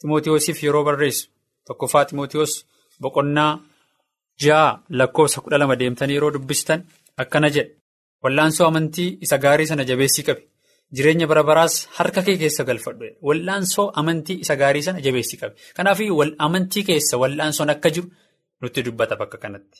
Timootiyoosiif 0.00 0.58
yeroo 0.64 0.84
barreessu 0.88 1.24
tokkoffaa 1.66 2.04
Timootiyoos 2.10 2.52
boqonnaa 3.02 3.52
ja'a 4.44 4.66
lakkoofsa 4.98 5.40
kudha 5.44 5.58
lama 5.62 5.76
deemtanii 5.80 6.14
yeroo 6.18 6.30
dubbistan 6.34 6.80
akkana 7.22 7.48
jedha. 7.56 7.72
Wallaansoo 8.22 8.66
amantii 8.70 9.08
isa 9.24 9.36
gaarii 9.44 9.66
sana 9.70 9.84
jabeessii 9.90 10.24
qabi. 10.28 10.42
Jireenya 10.94 11.26
bara 11.30 11.42
baraas 11.48 11.74
harka 11.96 12.20
kee 12.26 12.36
keessa 12.42 12.64
galfadhu. 12.68 13.06
Wallaansoo 13.28 13.86
amantii 14.00 14.38
isa 14.44 14.54
gaarii 14.62 14.82
sana 14.86 15.00
jabeessii 15.06 15.38
qabi. 15.42 15.54
Kanaaf 15.76 15.98
amantii 16.46 16.84
keessa 16.88 17.14
wallaansoon 17.22 17.70
akka 17.74 17.90
jiru 17.94 18.08
nutti 18.62 18.82
dubbata 18.86 19.16
bakka 19.20 19.38
kanatti. 19.44 19.78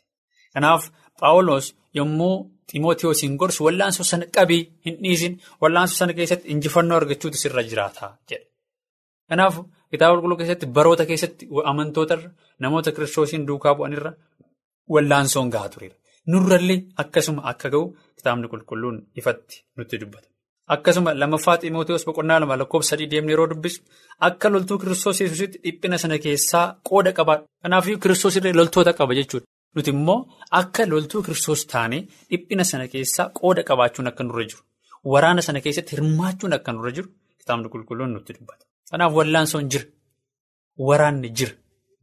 Kanaaf 0.55 0.83
Paawuloos 1.21 1.67
yommuu 1.99 2.37
Timootiyoosiin 2.73 3.37
gorsu 3.41 3.65
wallaansoo 3.67 4.05
sana 4.11 4.27
qabii 4.37 4.63
hin 4.87 4.97
dhiisin 5.03 5.35
wallaansoo 5.63 5.99
sana 6.01 6.13
keessatti 6.19 6.49
injifannoo 6.55 6.97
argachuutu 7.01 7.39
sirra 7.43 7.63
jiraata 7.71 8.11
jedha. 8.31 8.47
Kanaaf 9.29 9.55
kitaaba 9.91 10.15
qulqulluu 10.17 10.39
keessatti 10.41 10.67
baroota 10.77 11.07
keessatti 11.11 11.49
amantootarra 11.71 12.31
namoota 12.65 12.93
kiristoosiin 12.97 13.47
duukaa 13.49 13.75
bu'anirra 13.79 14.13
wallaansoon 14.95 15.49
gahaa 15.55 15.73
tureera. 15.75 15.97
Nurrallee 16.33 16.81
akkasuma 17.03 17.43
akka 17.53 17.69
ga'u 17.75 17.85
kitaabni 18.17 18.47
qulqulluun 18.53 18.97
ifatti 19.21 19.65
nutti 19.77 20.01
dubbata. 20.01 20.29
Akkasuma 20.75 21.11
lammaffaa 21.21 21.57
Ximootiyoos 21.63 22.05
boqonnaa 22.09 22.39
lama 22.43 22.57
lakkoofsa 22.61 22.91
sadii 22.91 23.09
deemnee 23.13 23.33
yeroo 23.35 23.47
dubbisu 23.53 23.81
akka 24.27 24.47
loltuu 24.53 24.79
kiristoos 24.83 25.21
yesuusitti 25.23 25.59
dhiphina 25.65 25.97
sana 26.03 26.17
keessaa 26.25 26.67
qooda 26.89 27.13
qabaadha. 27.19 27.45
Kanaafuu 27.63 27.97
kiristoos 28.03 28.37
illee 28.39 28.53
loltoota 28.59 28.93
qaba 28.99 29.13
jechuudha. 29.19 29.47
Nuti 29.75 29.91
immoo 29.97 30.19
akka 30.61 30.83
loltuu 30.93 31.23
kiristoos 31.27 31.63
taanee 31.73 32.01
dhiphina 32.31 32.65
sana 32.71 32.87
keessaa 32.95 33.27
qooda 33.39 33.63
qabaachuun 33.69 34.07
akka 34.11 34.23
nurra 34.27 34.45
jiru. 34.51 34.63
Waraana 35.13 35.43
sana 35.47 35.61
keessatti 35.65 35.93
hirmaachuun 35.97 36.53
akka 36.59 36.71
nurra 36.77 36.91
jiru 36.97 37.09
kitaabni 37.41 37.69
qulqulluun 37.73 38.11
nutti 38.15 38.33
dubbata. 38.37 38.63
Kanaaf 38.91 39.13
wallaansoon 39.19 39.65
jira. 39.73 39.87
Waraanni 40.89 41.29
jira 41.39 41.55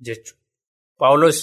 jechuudha. 0.05 0.39
Paawuloos 0.99 1.39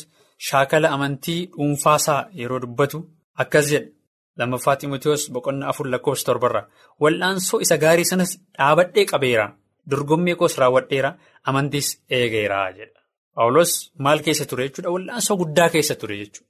shaakala 0.49 0.89
amantii 0.97 1.41
dhuunfaasaa 1.57 2.21
yeroo 2.41 2.61
dubbatu 2.65 2.99
akkas 3.43 3.67
jedha. 3.73 3.89
Lammaffaa 4.38 4.77
Ximootiyoos 4.81 5.23
boqonnaa 5.35 5.68
afur 5.73 5.87
lakkoofsa 5.92 6.25
torbarraa. 6.29 6.64
Wallaansoo 7.03 7.61
isa 7.64 7.77
gaarii 7.85 8.05
sanas 8.11 8.31
dhaabadhee 8.59 9.05
qabeera. 9.12 9.47
Dorgommii 9.90 10.37
koos 10.40 10.55
raawwadheera. 10.61 11.11
Amantiis 11.49 11.88
eegeera 12.18 12.61
jedha. 12.79 13.01
Paawuloos 13.35 13.73
maal 14.05 14.18
keessa 14.25 14.47
ture 14.51 14.64
jechuudha? 14.68 14.90
Wallaansoo 14.97 15.37
guddaa 15.40 15.68
keessa 15.75 15.95
ture 16.01 16.16
jechuudha. 16.23 16.49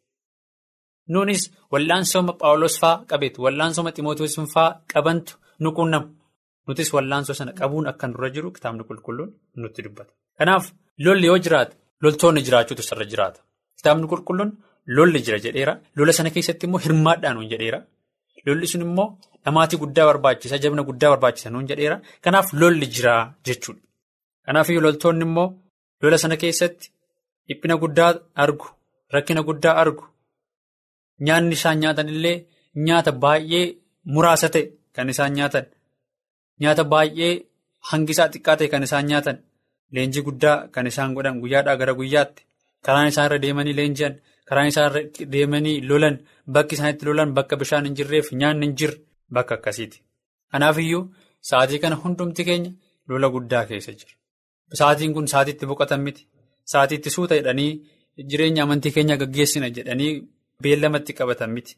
Nuunis 1.12 1.42
wallaansooma 1.72 2.32
Paawuloos 2.42 2.76
fa'aa 2.82 3.04
qabeetu. 3.10 3.38
Wallaansooma 3.46 3.90
Ximootiyoos 3.96 4.36
fa'aa 4.54 4.70
qabantu 4.92 5.32
nu 5.62 5.70
quunnamu. 5.76 6.08
Nutis 6.68 6.90
wallaansoo 6.94 7.34
sana 7.38 7.52
qabuun 7.60 7.86
akka 7.90 8.06
nurra 8.08 8.28
jiru 8.34 8.48
kitaabni 8.56 8.84
qulqulluun 8.88 9.30
nutti 9.62 9.80
dubbata. 9.84 10.12
Kanaaf 10.38 10.64
lolli 11.04 11.26
yoo 11.30 11.38
jiraate 11.44 11.74
loltoonni 12.02 12.40
jiraachuutu 12.46 12.82
sirra 12.88 13.04
jiraata. 13.12 13.40
Kitaabni 13.78 14.06
qulqulluun 14.12 14.50
lolli 14.86 15.20
jira 15.26 15.38
jedheera. 15.44 15.74
Lola 15.96 16.12
sana 16.12 16.30
keessatti 16.34 16.66
immoo 16.66 16.80
hirmaadhaan 16.84 17.34
nuun 17.36 17.48
jedheera. 17.52 17.78
Lolli 18.46 18.66
sun 18.72 18.82
immoo 18.88 19.08
dhamaatii 19.44 19.78
guddaa 19.82 20.06
barbaachisa, 20.10 20.56
jabna 20.62 20.82
guddaa 20.88 21.10
barbaachisa 21.12 21.50
nuun 21.50 21.66
jedheera. 21.70 21.96
Kanaaf 22.24 22.52
lolli 22.60 22.86
jira 22.94 23.14
jechuudha. 23.46 23.82
Kanaafiyyuu 24.46 24.82
loltoonni 24.86 25.24
immoo 25.28 25.48
lola 26.02 26.18
sana 26.22 26.36
keessatti 26.42 26.86
dhiphina 27.48 27.76
guddaa 27.82 28.10
argu, 28.42 28.66
rakkina 29.14 29.42
guddaa 29.48 29.74
argu, 29.82 30.04
nyaanni 31.26 31.54
isaan 31.58 31.78
nyaatan 31.82 32.08
illee 32.14 32.36
nyaata 32.86 33.12
baay'ee 33.22 33.64
muraasa 34.12 34.48
ta'e 34.54 34.64
kan 34.94 35.08
isaan 35.12 35.32
nyaatan. 35.38 35.64
Nyaata 36.60 36.84
baay'ee 36.92 37.32
hangisaa 37.90 38.28
xiqqaa 38.32 38.56
ta'e 38.58 38.68
kan 38.72 38.82
isaan 38.86 39.06
nyaatan 39.10 39.36
leenjii 39.94 40.22
guddaa 40.28 40.56
kan 40.74 40.86
isaan 40.90 41.14
godhan 41.16 41.40
guyyaadhaa 41.42 41.76
gara 41.80 41.94
guyyaatti 42.00 42.42
karaan 42.84 43.08
isaan 43.12 43.26
irra 43.28 43.38
deemanii 43.44 43.76
leenji'an 43.80 44.14
karaan 44.48 44.68
isaan 44.72 44.88
irra 44.90 45.02
deemanii 45.34 45.76
lolan 45.90 46.16
bakki 46.54 46.74
isaan 46.76 46.92
itti 46.94 47.04
lolan 47.08 47.30
bakka 47.36 47.54
bishaan 47.62 47.84
hin 47.88 47.94
jirreef 47.98 48.26
nyaanni 48.40 48.64
hin 48.66 48.74
jirre 48.80 48.98
bakka 49.36 49.54
akkasiiti. 49.58 49.98
Kanaafiyyuu 50.52 51.02
sa'aatii 51.48 51.78
kana 51.84 51.96
hundumti 52.02 52.42
keenya 52.48 52.70
lola 53.10 53.28
guddaa 53.34 53.64
keessa 53.70 53.92
jira. 54.00 54.14
Sa'aatiin 54.78 55.12
kun 55.16 55.26
sa'aatii 55.32 55.54
itti 55.56 55.66
boqotan 55.70 56.00
miti. 56.06 56.22
Sa'aatii 56.72 56.98
itti 57.00 57.10
suuta 57.16 57.34
jedhanii 57.38 57.70
jireenya 58.30 58.62
amantii 58.66 58.92
keenya 58.96 59.16
gaggeessina 59.22 59.68
jedhanii 59.76 60.12
beellamatti 60.62 61.12
qabatan 61.18 61.50
miti. 61.56 61.72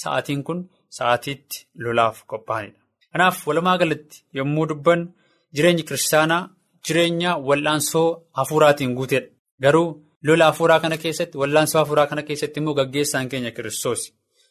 Sa'aatiin 0.00 0.42
kun 0.46 0.58
sa'aatiitti 0.98 1.56
lolaaf 1.84 2.16
qophaa'anidha. 2.30 2.80
Kanaaf 3.12 3.36
walumaa 3.48 3.76
galatti 3.82 4.16
yommuu 4.38 4.66
dubbannu 4.70 5.06
jireenyi 5.56 5.82
kiristaanaa 5.88 6.42
jireenya 6.86 7.30
wal'aansoo 7.48 8.08
hafuuraatiin 8.38 8.92
guuteedha. 8.98 9.28
Garuu 9.64 9.88
lola 10.26 10.44
hafuuraa 10.50 10.80
kana 10.84 10.96
keessatti 11.02 11.36
wal'aansoo 11.40 11.80
hafuuraa 11.82 12.06
kana 12.10 12.22
keessatti 12.28 12.60
immoo 12.60 12.74
gaggeessaan 12.78 13.28
keenya 13.32 13.50
kiristoos. 13.56 14.00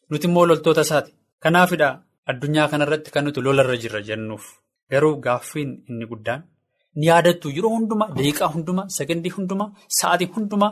Nuti 0.10 0.28
immoo 0.30 0.46
loltoota 0.50 0.82
isaati. 0.88 1.12
Kanaafidha 1.44 1.90
addunyaa 2.32 2.68
kanarratti 2.72 3.10
kan 3.16 3.24
nuti 3.26 3.42
lolarra 3.46 3.76
jirra 3.84 4.02
jennuuf. 4.10 4.46
Garuu 4.92 5.16
gaaffiin 5.26 5.72
inni 5.90 6.06
guddaan 6.12 6.42
ni 7.00 7.06
yaadattu 7.10 7.48
yeroo 7.56 7.72
hundumaa 7.78 8.08
daqiiqaa 8.18 8.50
hundumaa 8.54 8.86
sagandii 8.98 9.34
hundumaa 9.38 9.70
sa'aatii 9.98 10.30
hundumaa 10.36 10.72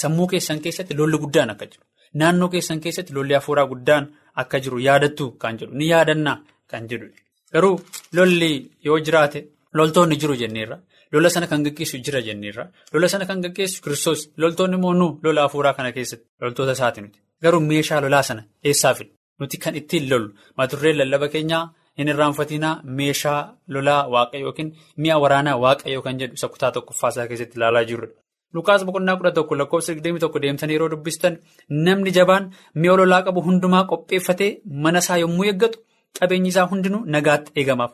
sammuu 0.00 0.26
keessan 0.32 0.60
keessatti 0.64 0.94
lolli 0.98 1.18
guddaan 1.22 1.50
akka 1.54 1.66
jiru. 1.70 1.84
Naannoo 2.20 2.48
keessan 2.54 2.80
keessatti 2.84 3.12
lolli 3.16 3.34
hafuuraa 3.38 3.66
guddaan 3.72 4.04
akka 4.42 4.60
jiru 4.64 4.78
yaadattu 4.88 5.24
kan 5.42 5.58
jedhu 5.60 5.74
ni 5.80 5.88
yaadannaa. 5.92 6.36
Kan 6.70 6.84
jedhudha. 6.90 7.18
Garuu 7.52 7.74
lolli 8.16 8.50
yoo 8.86 8.98
jiraate 9.06 9.40
loltoonni 9.74 10.16
jiru 10.22 10.34
jenneerra. 10.42 10.76
Lola 11.12 11.28
sana 11.30 11.46
kan 11.46 11.62
gaggeessu 11.66 11.96
jira 12.04 12.20
jenneerra. 12.28 12.64
Lola 12.92 13.08
sana 13.08 13.26
kan 13.26 13.40
gaggeessu 13.44 13.82
kiristoos. 13.84 14.20
Loltoonni 14.36 14.76
immoo 14.78 14.94
nu 15.00 15.08
lola 15.24 15.42
hafuuraa 15.46 15.74
kana 15.78 15.92
keessatti 15.96 16.26
loltoota 16.40 16.72
isaati 16.78 17.00
nuti. 17.04 17.18
Garuu 17.42 17.60
meeshaa 17.60 18.00
lolaa 18.04 18.22
sana 18.22 18.42
eessaa 18.64 18.94
fidna? 18.94 19.14
Nuti 19.40 19.56
kan 19.58 19.74
ittiin 19.80 20.10
lollu 20.10 20.30
maturree 20.58 20.94
lallaba 21.00 21.28
keenyaa 21.34 21.62
hin 21.98 22.08
irraanfatinaa 22.12 22.74
meeshaa 22.98 23.40
lolaa 23.74 24.02
waaqayyo 24.14 24.46
yookiin 24.46 24.68
mi'a 25.02 25.16
waraanaa 25.22 25.56
waaqayyo 25.64 26.02
kan 26.06 26.18
jedhu 26.20 26.34
isa 26.38 26.48
kutaa 26.48 26.70
tokkoffaasaa 26.76 27.26
keessatti 27.30 27.56
ilaalaa 27.58 27.84
jirrudha. 27.90 28.14
Lukaas 28.54 28.84
boqonnaa 28.86 29.16
kudha 29.16 29.30
tokko 29.38 29.54
lakkoofsa 29.58 29.94
digdamii 29.94 30.20
tokko 30.24 30.38
deemtanii 30.42 30.74
yeroo 30.76 30.90
dubbistan 30.92 31.38
namni 31.86 32.10
jabaan 32.18 32.50
mi'a 32.74 32.96
lolaa 33.00 33.22
qabu 33.26 33.40
hundumaa 33.46 33.84
qopheeffatee 33.90 34.50
mana 34.84 34.98
isaa 35.04 35.18
yommuu 35.22 35.44
eeggatu. 35.50 35.78
Qabeenyi 36.20 36.48
isaa 36.52 36.66
hundinuu 36.70 37.02
nagaatti 37.14 37.52
eegamaaf. 37.60 37.92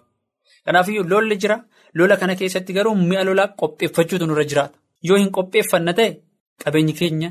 Kanaafiyyuu 0.66 1.09
lolli 1.12 1.37
jira. 1.42 1.57
Lola 1.98 2.16
kana 2.20 2.35
keessatti 2.40 2.72
garuu 2.76 2.94
mi'a 3.11 3.24
lolaa 3.29 3.48
qopheeffachuutu 3.61 4.26
nurra 4.26 4.44
jiraata. 4.50 4.76
Yoo 5.09 5.18
hin 5.22 5.31
qopheeffanna 5.37 5.92
ta'e 5.98 6.11
qabeenyi 6.64 6.92
keenya 7.00 7.31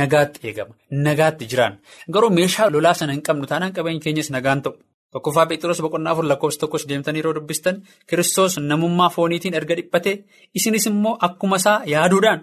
nagaatti 0.00 0.38
eegama. 0.48 0.74
Nagaatti 1.06 1.44
jiraanna. 1.50 1.78
Garuu 2.14 2.30
meeshaa 2.38 2.68
lolaa 2.74 2.94
sana 3.00 3.12
hin 3.16 3.22
qabnu 3.28 3.46
taanaan 3.50 3.72
qabeenyi 3.76 4.00
keenyas 4.04 4.30
nagaan 4.36 4.62
ta'u. 4.64 4.74
Tokkoffaa 5.12 5.46
Phexros 5.50 5.80
boqonnaa 5.84 6.12
afur 6.12 6.24
lakkoofsa 6.30 6.58
tokkos 6.60 6.84
deemtanii 6.88 7.20
yeroo 7.22 7.34
dubbistan 7.36 7.76
Kiristoos 8.08 8.54
namummaa 8.70 9.10
fooniitiin 9.16 9.54
erga 9.58 9.74
dhiphatee 9.78 10.14
isinis 10.58 10.86
immoo 10.90 11.12
akkuma 11.26 11.56
isaa 11.62 11.76
yaaduudhaan 11.92 12.40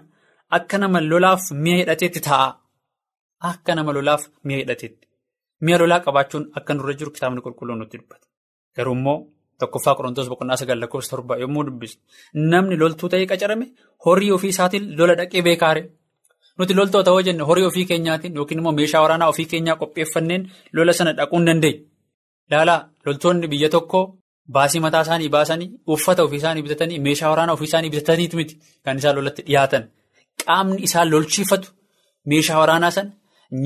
akka 0.58 0.78
nama 0.78 0.98
lolaaf 1.10 1.42
mi'a 1.64 1.76
hidhateetti 1.80 2.20
taa'a. 2.28 2.48
Akka 3.50 3.74
nama 3.74 3.92
lolaaf 3.96 4.22
mi'a 4.44 4.58
hidhateetti. 4.62 5.04
Mi'a 5.64 5.78
lolaa 5.82 6.00
qabaachuun 6.06 6.44
akka 6.58 6.72
nurra 6.74 6.94
jiru 6.98 7.10
kitaabni 7.16 7.40
qulqulluun 7.44 7.78
nutti 7.82 7.96
dubbata. 8.00 8.26
Garuu 8.76 8.94
immoo 8.98 9.18
tokkoffaa 9.62 9.94
Qorontoos 9.98 10.28
boqonnaa 10.32 10.56
sagal 10.60 10.78
lakkoofsa 10.82 11.10
torba 11.12 11.34
yommuu 11.42 11.64
dubbisu 11.66 11.96
namni 12.52 12.76
loltuu 12.82 13.08
ta'ee 13.12 13.26
qacarame 13.32 13.66
horii 14.06 14.30
ofii 14.36 14.50
isaatiin 14.54 14.84
lola 14.98 15.14
dhaqee 15.20 15.42
beekaare. 15.48 15.82
Nuti 16.58 16.74
loltoota 16.78 17.10
hoo 17.14 17.20
jenne 17.26 17.44
horii 17.50 17.64
ofii 17.70 17.84
keenyaatiin 17.90 18.34
yookiin 18.38 18.58
immoo 18.60 18.72
meeshaa 18.78 19.02
waraanaa 19.04 19.28
ofii 19.32 19.46
keenyaa 19.52 19.76
qopheeffanneen 19.82 20.42
lola 20.76 20.92
sana 20.98 21.12
dhaquu 21.18 21.36
hin 21.38 21.46
dandeenye. 21.48 21.80
Ilaalaa 22.50 22.80
loltoonni 23.06 23.46
biyya 23.52 23.68
tokkoo 23.74 24.04
baasii 24.54 24.80
mataa 24.84 25.02
isaanii 25.06 25.28
baasanii 25.34 25.68
uffata 25.94 26.22
ofii 26.26 26.40
isaanii 26.42 26.62
bitatanii 26.66 26.98
meeshaa 27.06 27.30
waraanaa 27.32 27.54
ofii 27.58 27.68
isaanii 27.70 27.90
bitataniitu 27.94 28.36
miti 28.40 28.54
kan 28.84 28.96
isaan 29.00 29.16
lolatti 29.18 29.42
dhiyaatan. 29.48 29.82
Qaamni 30.44 30.82
isaan 30.88 31.10
lolchiifatu 31.12 31.68
meeshaa 32.32 32.58
waraanaa 32.62 32.90
sana 32.96 33.10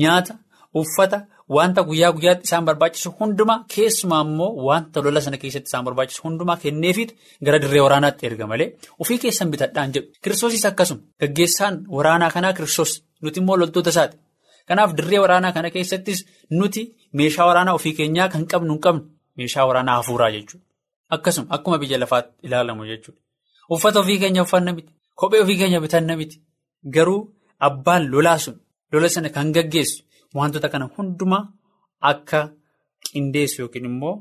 nyaata. 0.01 0.33
Uffata 0.81 1.17
wanta 1.55 1.81
guyyaa 1.89 2.11
guyyaatti 2.15 2.43
isaan 2.47 2.65
barbaachisu 2.67 3.09
hundumaa 3.19 3.57
keessumaa 3.73 4.21
immoo 4.27 4.49
wanta 4.67 5.01
lola 5.05 5.21
sana 5.25 5.37
keessatti 5.43 5.69
isaan 5.71 5.85
barbaachisu 5.87 6.21
hundumaa 6.25 6.57
kenneefiitu 6.63 7.13
gara 7.45 7.59
dirree 7.63 7.81
waraanaatti 7.85 8.23
erga 8.29 8.45
malee 8.51 8.67
ofii 9.01 9.17
keessan 9.23 9.51
bitadhaan 9.53 9.93
jedhu. 9.95 10.07
Kiristoosis 10.23 10.65
akkasuma 10.69 11.01
gaggeessaan 11.21 11.75
waraanaa 11.97 12.31
kanaa 12.35 12.53
kiristoos 12.57 12.91
nuti 13.21 13.39
immoo 13.41 13.57
loltoota 13.61 13.89
isaati. 13.95 14.17
Kanaaf 14.67 14.91
dirree 14.97 15.19
waraanaa 15.25 15.51
kana 15.57 15.69
keessattis 15.75 16.19
nuti 16.59 16.81
meeshaa 17.17 17.45
waraanaa 17.49 17.75
ofii 17.79 17.93
keenyaa 17.99 18.29
kan 18.33 18.43
qabnu 18.51 18.73
hin 18.73 18.81
qabnu 18.85 19.03
meeshaa 19.37 19.65
waraanaa 19.69 19.95
hafuuraa 19.99 20.31
jechuudha. 20.35 20.65
Akkasuma 21.15 21.47
akkuma 21.55 21.77
biyya 21.81 21.97
lafaatti 22.03 22.31
ilaalamu 22.47 22.85
jechuudha. 22.91 23.19
Uffata 23.73 23.99
ofii 23.99 24.17
keenya 24.23 24.41
uffanna 24.47 24.71
miti 24.77 24.91
kophee 25.19 25.41
ofii 25.45 25.57
keenya 25.61 25.79
bitanna 25.85 26.15
miti 26.21 26.37
garuu 26.95 27.21
abbaan 27.67 28.03
lolaa 28.11 28.37
sun 28.45 28.55
lola 28.91 29.09
sana 29.09 29.29
kan 29.29 29.51
gaggeessu. 29.55 30.03
Wantoota 30.37 30.69
kana 30.73 30.89
hundumaa 30.97 31.43
akka 32.11 32.39
qindeessu 33.11 33.61
yookiin 33.61 33.85
immoo 33.91 34.15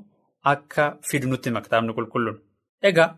akka 0.53 0.83
fidu 1.09 1.29
nutti 1.29 1.49
hima 1.51 1.61
kitaabni 1.65 1.93
qulqulluun. 1.97 2.37
Egaa 2.89 3.09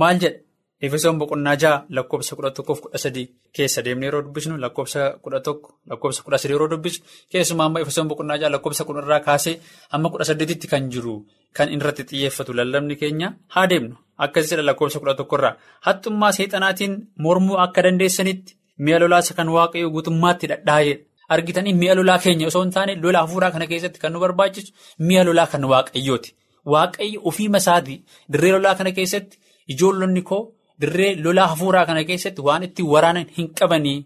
maal 0.00 0.18
jedha 0.24 0.40
Efesoon 0.86 1.18
boqonnaa 1.20 1.54
jaha 1.62 1.84
lakkoofsa 1.96 2.36
kudha 2.36 2.50
tokkoof 2.56 2.80
kudha 2.84 2.98
sadii 3.04 3.26
keessa 3.56 3.82
deemnee 3.84 4.06
yeroo 4.08 4.22
dubbisnu 4.24 4.56
lakkoofsa 4.64 5.02
kudha 5.22 5.40
tokko 5.46 5.68
lakkoofsa 5.90 6.22
kudha 6.24 6.38
sadii 6.42 6.54
yeroo 6.56 6.68
dubbisnu 6.72 7.04
keessumaa 7.32 7.66
amma 7.68 7.80
Efesoon 7.84 8.08
boqonnaa 8.10 8.36
jaha 8.42 8.50
lakkoofsa 8.54 8.84
kudha 8.88 9.02
irraa 9.04 9.20
kaasee 9.28 9.54
hamma 9.92 10.10
kudha 10.12 10.24
saddeetitti 10.30 10.68
kan 10.72 10.90
jiru 10.92 11.14
kan 11.56 11.72
irratti 11.76 12.04
xiyyeeffatu 12.10 12.52
lallabni 12.58 12.96
keenya 13.02 13.28
haa 13.54 13.66
deemnu 13.70 13.96
akkasitti 14.26 14.62
lakkoofsa 14.68 14.98
kudha 15.02 15.14
tokkorraa 15.20 15.54
haxxummaa 15.86 16.32
seexanaatiin 16.38 16.94
mormuu 17.24 17.56
akka 17.64 17.82
dandeessanitti 17.88 18.56
mi'a 18.84 18.98
lolaasa 19.00 19.34
kan 19.38 19.48
waaqayyoo 19.56 19.90
guutummaatti 19.94 20.46
dhadhaa'edha. 20.52 21.02
Argitanii 21.36 21.72
mi'a 21.82 21.94
lolaa 21.98 22.18
keenya 22.24 22.46
osoo 22.50 22.62
hin 22.64 22.72
taane 22.76 22.94
lola 23.02 23.20
hafuuraa 23.26 23.50
kana 23.54 23.66
keessatti 23.72 23.98
kan 24.02 24.12
nu 24.12 24.20
barbaachisu 24.24 24.72
mi'a 25.08 25.24
lolaa 25.28 25.46
kan 25.52 25.64
waaqayyooti. 25.72 26.30
Waaqayyo 26.72 27.20
ofii 27.30 27.48
masaatii 27.56 27.98
dirree 28.32 28.52
lolaa 28.56 28.74
kana 28.80 28.92
keessatti 28.98 29.38
ijoollonni 29.74 30.22
koo 30.30 30.42
dirree 30.80 31.12
lolaa 31.24 31.46
hafuuraa 31.52 31.86
kana 31.86 32.04
keessatti 32.10 32.42
waan 32.48 32.62
ittiin 32.68 32.88
waraanan 32.94 33.26
hin 33.38 33.48
qabanii 33.60 33.98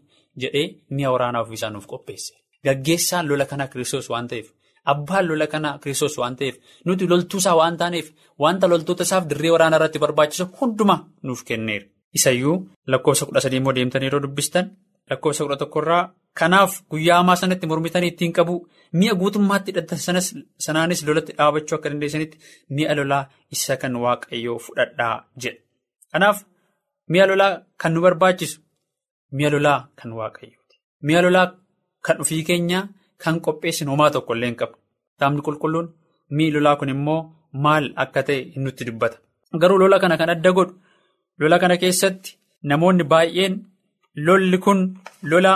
jedhee 0.45 0.67
mi'a 0.91 1.11
waraanaa 1.17 1.43
ofiisaa 1.47 1.71
nuuf 1.71 1.87
qopheesse. 1.93 2.33
Gaggeessaan 2.65 3.29
lola 3.29 3.45
kanaa 3.51 3.67
kiristoos 3.73 4.11
waan 4.11 4.29
ta'eef 4.29 4.47
abbaan 4.93 5.29
lola 5.29 5.47
kanaa 5.53 5.79
kiristoos 5.83 6.19
waan 6.19 6.37
ta'eef 6.37 6.57
nuti 6.85 7.09
loltuusaa 7.13 7.57
waan 7.61 7.77
taaneef 7.81 8.07
wanta 8.45 8.67
loltoota 8.73 9.03
isaaf 9.09 9.25
dirree 9.31 9.51
waraanaa 9.55 9.79
irratti 9.81 9.99
barbaachisu 10.05 10.47
hundumaa 10.61 11.01
nuuf 11.23 11.45
kenneera. 11.49 11.87
Isayyuu 12.19 12.57
lakkoofsa 12.93 13.27
kudha 13.27 13.41
sadii 13.45 13.57
immoo 13.63 13.75
deemtanii 13.79 14.07
yeroo 14.09 14.23
dubbistan 14.25 14.71
lakkoofsa 15.11 15.45
kudha 15.45 15.57
tokkorraa. 15.63 16.05
Kanaaf 16.35 16.83
guyyaa 16.91 17.17
hamaa 17.21 17.37
sanatti 17.37 17.67
mormitanii 17.67 18.09
ittiin 18.13 18.33
qabu 18.33 18.55
mi'a 19.01 19.15
guutummaatti 19.21 19.73
hidhatan 19.73 19.99
sanaanis 20.67 21.01
lolatti 21.07 21.33
dhaabachuu 21.39 21.77
akka 21.79 21.91
dandeessanitti 21.93 22.39
mi'a 22.77 22.95
lolaa 22.99 23.25
isa 23.55 23.77
kan 23.77 23.97
waaqayyoo 24.05 24.59
fudhadhaa 24.67 25.15
jedha. 25.43 25.61
Kanaaf 26.13 26.39
mi'a 27.11 27.27
lolaa 27.31 27.53
kan 27.83 27.93
nu 27.95 28.01
barbaachisu 28.05 28.61
mi'a 29.37 29.51
lolaa 29.55 29.79
kan 29.99 30.11
waaqayyooti. 30.19 30.75
Mi'a 31.07 31.23
lolaa 31.23 31.47
kan 32.07 32.21
ofii 32.23 32.43
keenyaa 32.49 32.85
kan 33.25 33.41
qopheessinu 33.45 33.91
homaa 33.95 34.11
tokko 34.11 34.33
illee 34.35 34.49
hin 34.51 34.57
qabnu. 34.61 34.79
Kitaabni 35.15 35.43
qulqulluun 35.47 35.87
mi'i 36.37 36.51
lolaa 36.55 36.77
kun 36.77 36.89
immoo 36.95 37.21
maal 37.65 37.85
akka 38.03 38.23
ta'e 38.29 38.41
nutti 38.65 38.85
dubbata. 38.89 39.17
Garuu 39.61 39.79
lola 39.83 39.99
kana 40.03 40.17
kan 40.21 40.31
adda 40.35 40.53
godhu 40.53 40.75
lola 41.41 41.59
kana 41.63 41.77
keessatti 41.83 42.31
namoonni 42.71 43.05
baay'een 43.13 43.55
lolli 44.27 44.59
kun 44.65 44.81
lola. 45.31 45.53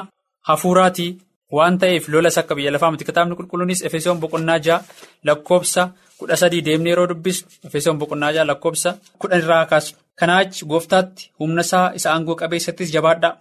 Hafuuraatii 0.49 1.11
waan 1.57 1.79
ta'eef 1.79 2.09
lolas 2.09 2.39
akka 2.41 2.55
biyya 2.59 2.71
lafaa 2.75 2.91
miti 2.91 3.05
kitaabni 3.09 3.37
qulqulluunis 3.39 3.83
efesoon 3.89 4.19
boqonnaa 4.23 4.59
jaha 4.67 4.85
lakkoofsa 5.29 5.83
kudha 6.19 6.37
sadii 6.43 6.63
deemnee 6.67 6.91
yeroo 6.93 7.07
dubbisu 7.11 7.45
efesoon 7.69 7.99
boqonnaa 8.01 8.33
jaha 8.37 8.45
lakkoofsa 8.51 8.91
kudhan 9.21 9.41
irraa 9.45 9.67
kaasu. 9.73 9.95
Kanaa 10.19 10.39
achi 10.45 10.67
gooftaatti 10.71 11.31
humna 11.41 11.61
isaa 11.67 11.87
isa 11.99 12.09
aangoo 12.13 12.37
qabeessattis 12.41 12.93
jabaadhaa 12.97 13.33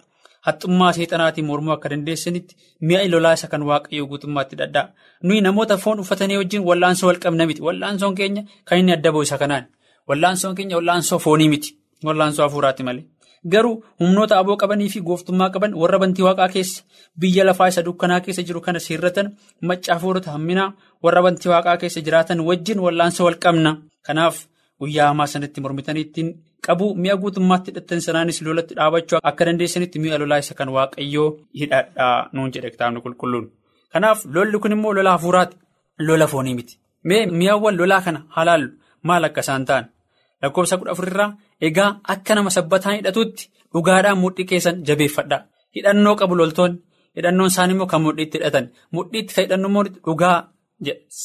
haxxummaa 0.46 0.92
seexanaatiin 0.96 1.46
mormuu 1.50 1.72
akka 1.74 1.88
dandeessanitti 1.92 2.56
mi'a 2.86 3.02
lolaa 3.12 3.32
isa 3.38 3.48
kan 3.52 3.62
waaqayyoo 3.70 4.06
guutummaatti 4.12 4.56
hidhadhaa 4.56 4.86
nuyi 5.26 5.40
namoota 5.46 5.76
foon 5.84 6.00
uffatanii 6.04 6.36
wajjin 6.42 6.64
wallaansoo 6.68 7.08
wal 7.10 7.20
qabna 7.24 7.46
miti. 7.46 7.62
Wallaansoon 7.66 8.14
keenya 8.20 8.42
kan 8.64 8.78
inni 8.78 8.92
adda 8.96 9.12
ba'u 9.12 9.22
isa 9.28 9.38
kanaan. 9.42 9.64
Wallaansoon 10.08 10.54
keenya 10.56 10.76
wallaansoo 10.78 11.18
foonii 11.26 11.48
miti. 11.54 11.70
Wallaansoo 12.06 12.44
hafuuraati 12.46 12.82
malee. 12.88 13.04
Garuu 13.52 13.82
humnoota 14.00 14.38
aboo 14.38 14.56
qabanii 14.56 14.88
fi 14.88 15.00
gooftummaa 15.08 15.50
qaban 15.54 15.74
warra 15.74 15.98
bantii 15.98 16.22
waaqaa 16.26 16.48
keessa 16.54 16.82
biyya 17.20 17.44
lafaa 17.46 17.68
isa 17.72 17.82
dukkanaa 17.86 18.20
keessa 18.20 18.42
jiru 18.48 18.60
kana 18.60 18.78
seerratan 18.80 19.32
macca 19.68 19.94
hafuurota 19.94 20.30
hamminaa 20.34 20.72
warra 21.02 21.22
bantii 21.22 21.50
waaqaa 21.52 21.76
keessa 21.82 22.00
jiraatan 22.06 22.40
wajjin 22.48 22.78
wallaansoo 22.84 23.24
wal 23.26 23.38
qabna. 23.44 23.72
Kanaaf 24.06 24.36
guyyaa 24.80 25.08
hamaa 25.08 25.26
sanatti 25.26 25.60
mormitanii 25.60 26.00
ittiin 26.06 26.28
qabu 26.66 26.94
mi'a 26.94 27.16
guutummaatti 27.22 27.70
hidhatan 27.70 28.00
sanaanis 28.06 28.38
lolatti 28.46 28.74
dhaabachuu 28.78 29.18
akka 29.30 29.44
dandeessanitti 29.46 29.98
mi'a 30.04 30.18
lolaa 30.22 30.38
isa 30.44 30.54
kan 30.54 30.68
waaqayyoo 30.76 31.28
hidhadhaa 31.60 32.28
nuun 32.32 32.52
jedhe 32.54 32.70
kitaabni 32.70 33.00
qulqulluun. 33.04 33.46
Kanaaf 33.92 34.24
lolli 34.34 34.58
kun 34.58 34.72
immoo 34.76 34.92
lola 34.94 35.10
hafuuraati. 35.16 35.56
Lola 35.98 36.26
foonii 36.26 36.54
miti. 36.54 36.78
Mee 37.04 37.26
mi'awwan 37.26 37.76
lolaa 37.80 38.00
kana 38.06 38.20
halaallu 38.36 38.68
maal 39.02 39.24
akka 39.24 39.40
isaan 39.40 39.64
ta'an? 39.68 39.84
Lakkoofsa 40.42 40.76
kudha 40.78 40.90
afurirraa 40.94 41.28
egaa 41.68 41.90
akka 42.14 42.34
nama 42.34 42.50
sabbataan 42.56 42.96
hidhatutti 42.98 43.42
dhugaadhaan 43.72 44.18
mudhii 44.22 44.46
keessan 44.50 44.76
jabeeffadhaa. 44.88 45.40
Hidhannoo 45.76 46.14
qabu 46.20 46.34
loltoonni 46.40 46.78
hidhannoon 47.16 47.50
isaanii 47.52 47.74
immoo 47.76 47.86
kan 47.92 48.02
mudhiitti 48.06 48.36
hidhatan 48.38 48.66
mudhiitti 48.96 49.34
kan 49.34 49.44
hidhannu 49.44 49.68
immoo 49.70 49.84
dhugaa 50.06 50.36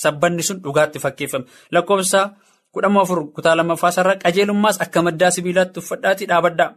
sabbanni 0.01 0.43
sun 0.47 0.57
dhugaatti 0.63 0.99
fakkeeffame 1.03 1.45
lakkoofsa 1.75 2.21
kudha 2.73 2.89
afur 3.01 3.19
kutaa 3.35 3.55
lammaffaa 3.59 3.91
sarara 3.95 4.15
qajeelummaas 4.23 4.77
akka 4.85 5.01
maddaa 5.07 5.31
sibiilaatti 5.35 5.79
uffadhaatii 5.81 6.27
dhaabadhaa. 6.31 6.69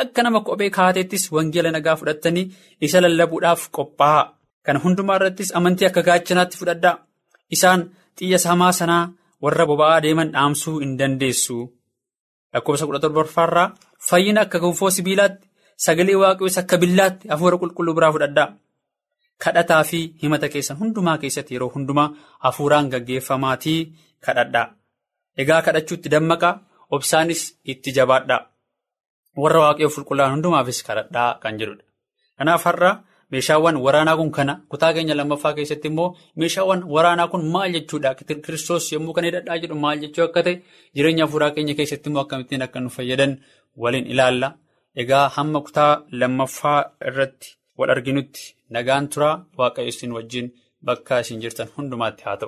Akka 0.00 0.22
nama 0.22 0.40
kophee 0.46 0.70
kaateettis 0.76 1.24
wangeela 1.34 1.70
nagaa 1.76 1.96
fudhattanii 2.00 2.50
isa 2.86 3.00
lallabuudhaaf 3.04 3.62
qophaa'aa. 3.76 4.24
Kana 4.64 4.78
hundumaa 4.84 5.16
irrattis 5.18 5.54
amantii 5.56 5.86
akka 5.88 6.02
gaachanaatti 6.08 6.58
fudhadhaa. 6.60 6.96
Isaan 7.54 7.80
xiyya 8.18 8.38
hamaa 8.50 8.72
sanaa 8.80 9.04
warra 9.42 9.64
boba'aa 9.70 10.02
deeman 10.04 10.32
dhaamsuu 10.34 10.78
hin 10.82 10.98
dandeessu. 10.98 11.56
Lakkoofsa 12.56 12.86
kudha 12.88 13.00
torbarfaarraa 13.04 13.66
fayyina 14.08 14.40
akka 14.46 14.58
gonfoo 14.64 14.90
sibiilaatti 14.96 15.48
sagalee 15.86 16.16
waaqayyoos 16.22 16.58
akka 16.62 16.76
billaatti 16.82 17.28
hafuura 17.32 17.56
qulqulluu 17.62 17.94
biraa 17.98 18.12
fudhadhaa. 18.16 18.48
Kadhataa 19.44 19.82
fi 19.84 19.98
himata 20.22 20.48
keessan 20.52 20.78
hundumaa 20.80 21.18
keessatti 21.22 21.54
yeroo 21.54 21.68
hundumaa 21.74 22.08
hafuuraan 22.44 22.88
gaggeeffamaatii 22.92 23.80
kadhadhaa. 24.26 24.66
Egaa 25.42 25.62
kadhachuutti 25.66 26.08
dammaqaa 26.14 26.54
obsaanis 26.90 27.42
itti 27.72 27.92
jabaadhaa. 27.98 28.40
Warra 29.42 29.60
waaqayyoo 29.64 29.92
qulqullaa'an 29.96 30.32
hundumaafis 30.36 30.80
kadhadhaa 30.88 31.30
kan 31.42 31.58
jedhudha. 31.60 31.84
Kanaaf 32.38 32.64
har'a 32.68 32.90
meeshaawwan 33.32 33.76
waraanaa 33.84 34.16
kun 34.20 34.30
kana 34.36 34.52
kutaa 34.72 34.92
keenya 34.96 35.14
lammaffaa 35.20 35.52
keessatti 35.56 35.88
immoo 35.92 36.08
meeshaawwan 36.40 36.82
waraanaa 36.94 37.28
kun 37.32 37.42
maal 37.54 37.70
jechuudha? 37.76 38.14
Kiristoos 38.44 38.92
yommuu 38.92 39.12
kan 39.16 39.24
hidhadhaa 39.28 39.58
jedhu 39.62 39.74
maal 39.84 39.98
jechuu 40.04 40.24
akka 40.28 40.42
ta'e 40.46 40.54
jireenya 40.96 41.24
hafuuraa 41.26 41.50
keenya 41.56 41.74
keessatti 41.78 42.08
immoo 42.10 42.22
akkamittiin 42.26 42.62
akka 42.66 42.80
nu 42.84 42.90
fayyadan 42.96 43.32
waliin 43.82 44.06
ilaalla. 44.12 44.48
Egaa 45.02 45.24
hamma 45.36 45.60
kutaa 45.66 45.92
lammaffaa 46.20 46.78
irratti 47.08 47.48
wal 47.78 47.90
arginutti 47.94 48.44
nagaan 48.74 49.08
turaa 49.12 49.34
waaqayyo 49.58 49.88
isin 49.94 50.12
wajjin 50.16 50.46
bakka 50.86 51.20
isin 51.24 51.40
jirtan 51.42 51.68
hundumaatti 51.76 52.22
haa 52.26 52.36
ta'u. 52.36 52.44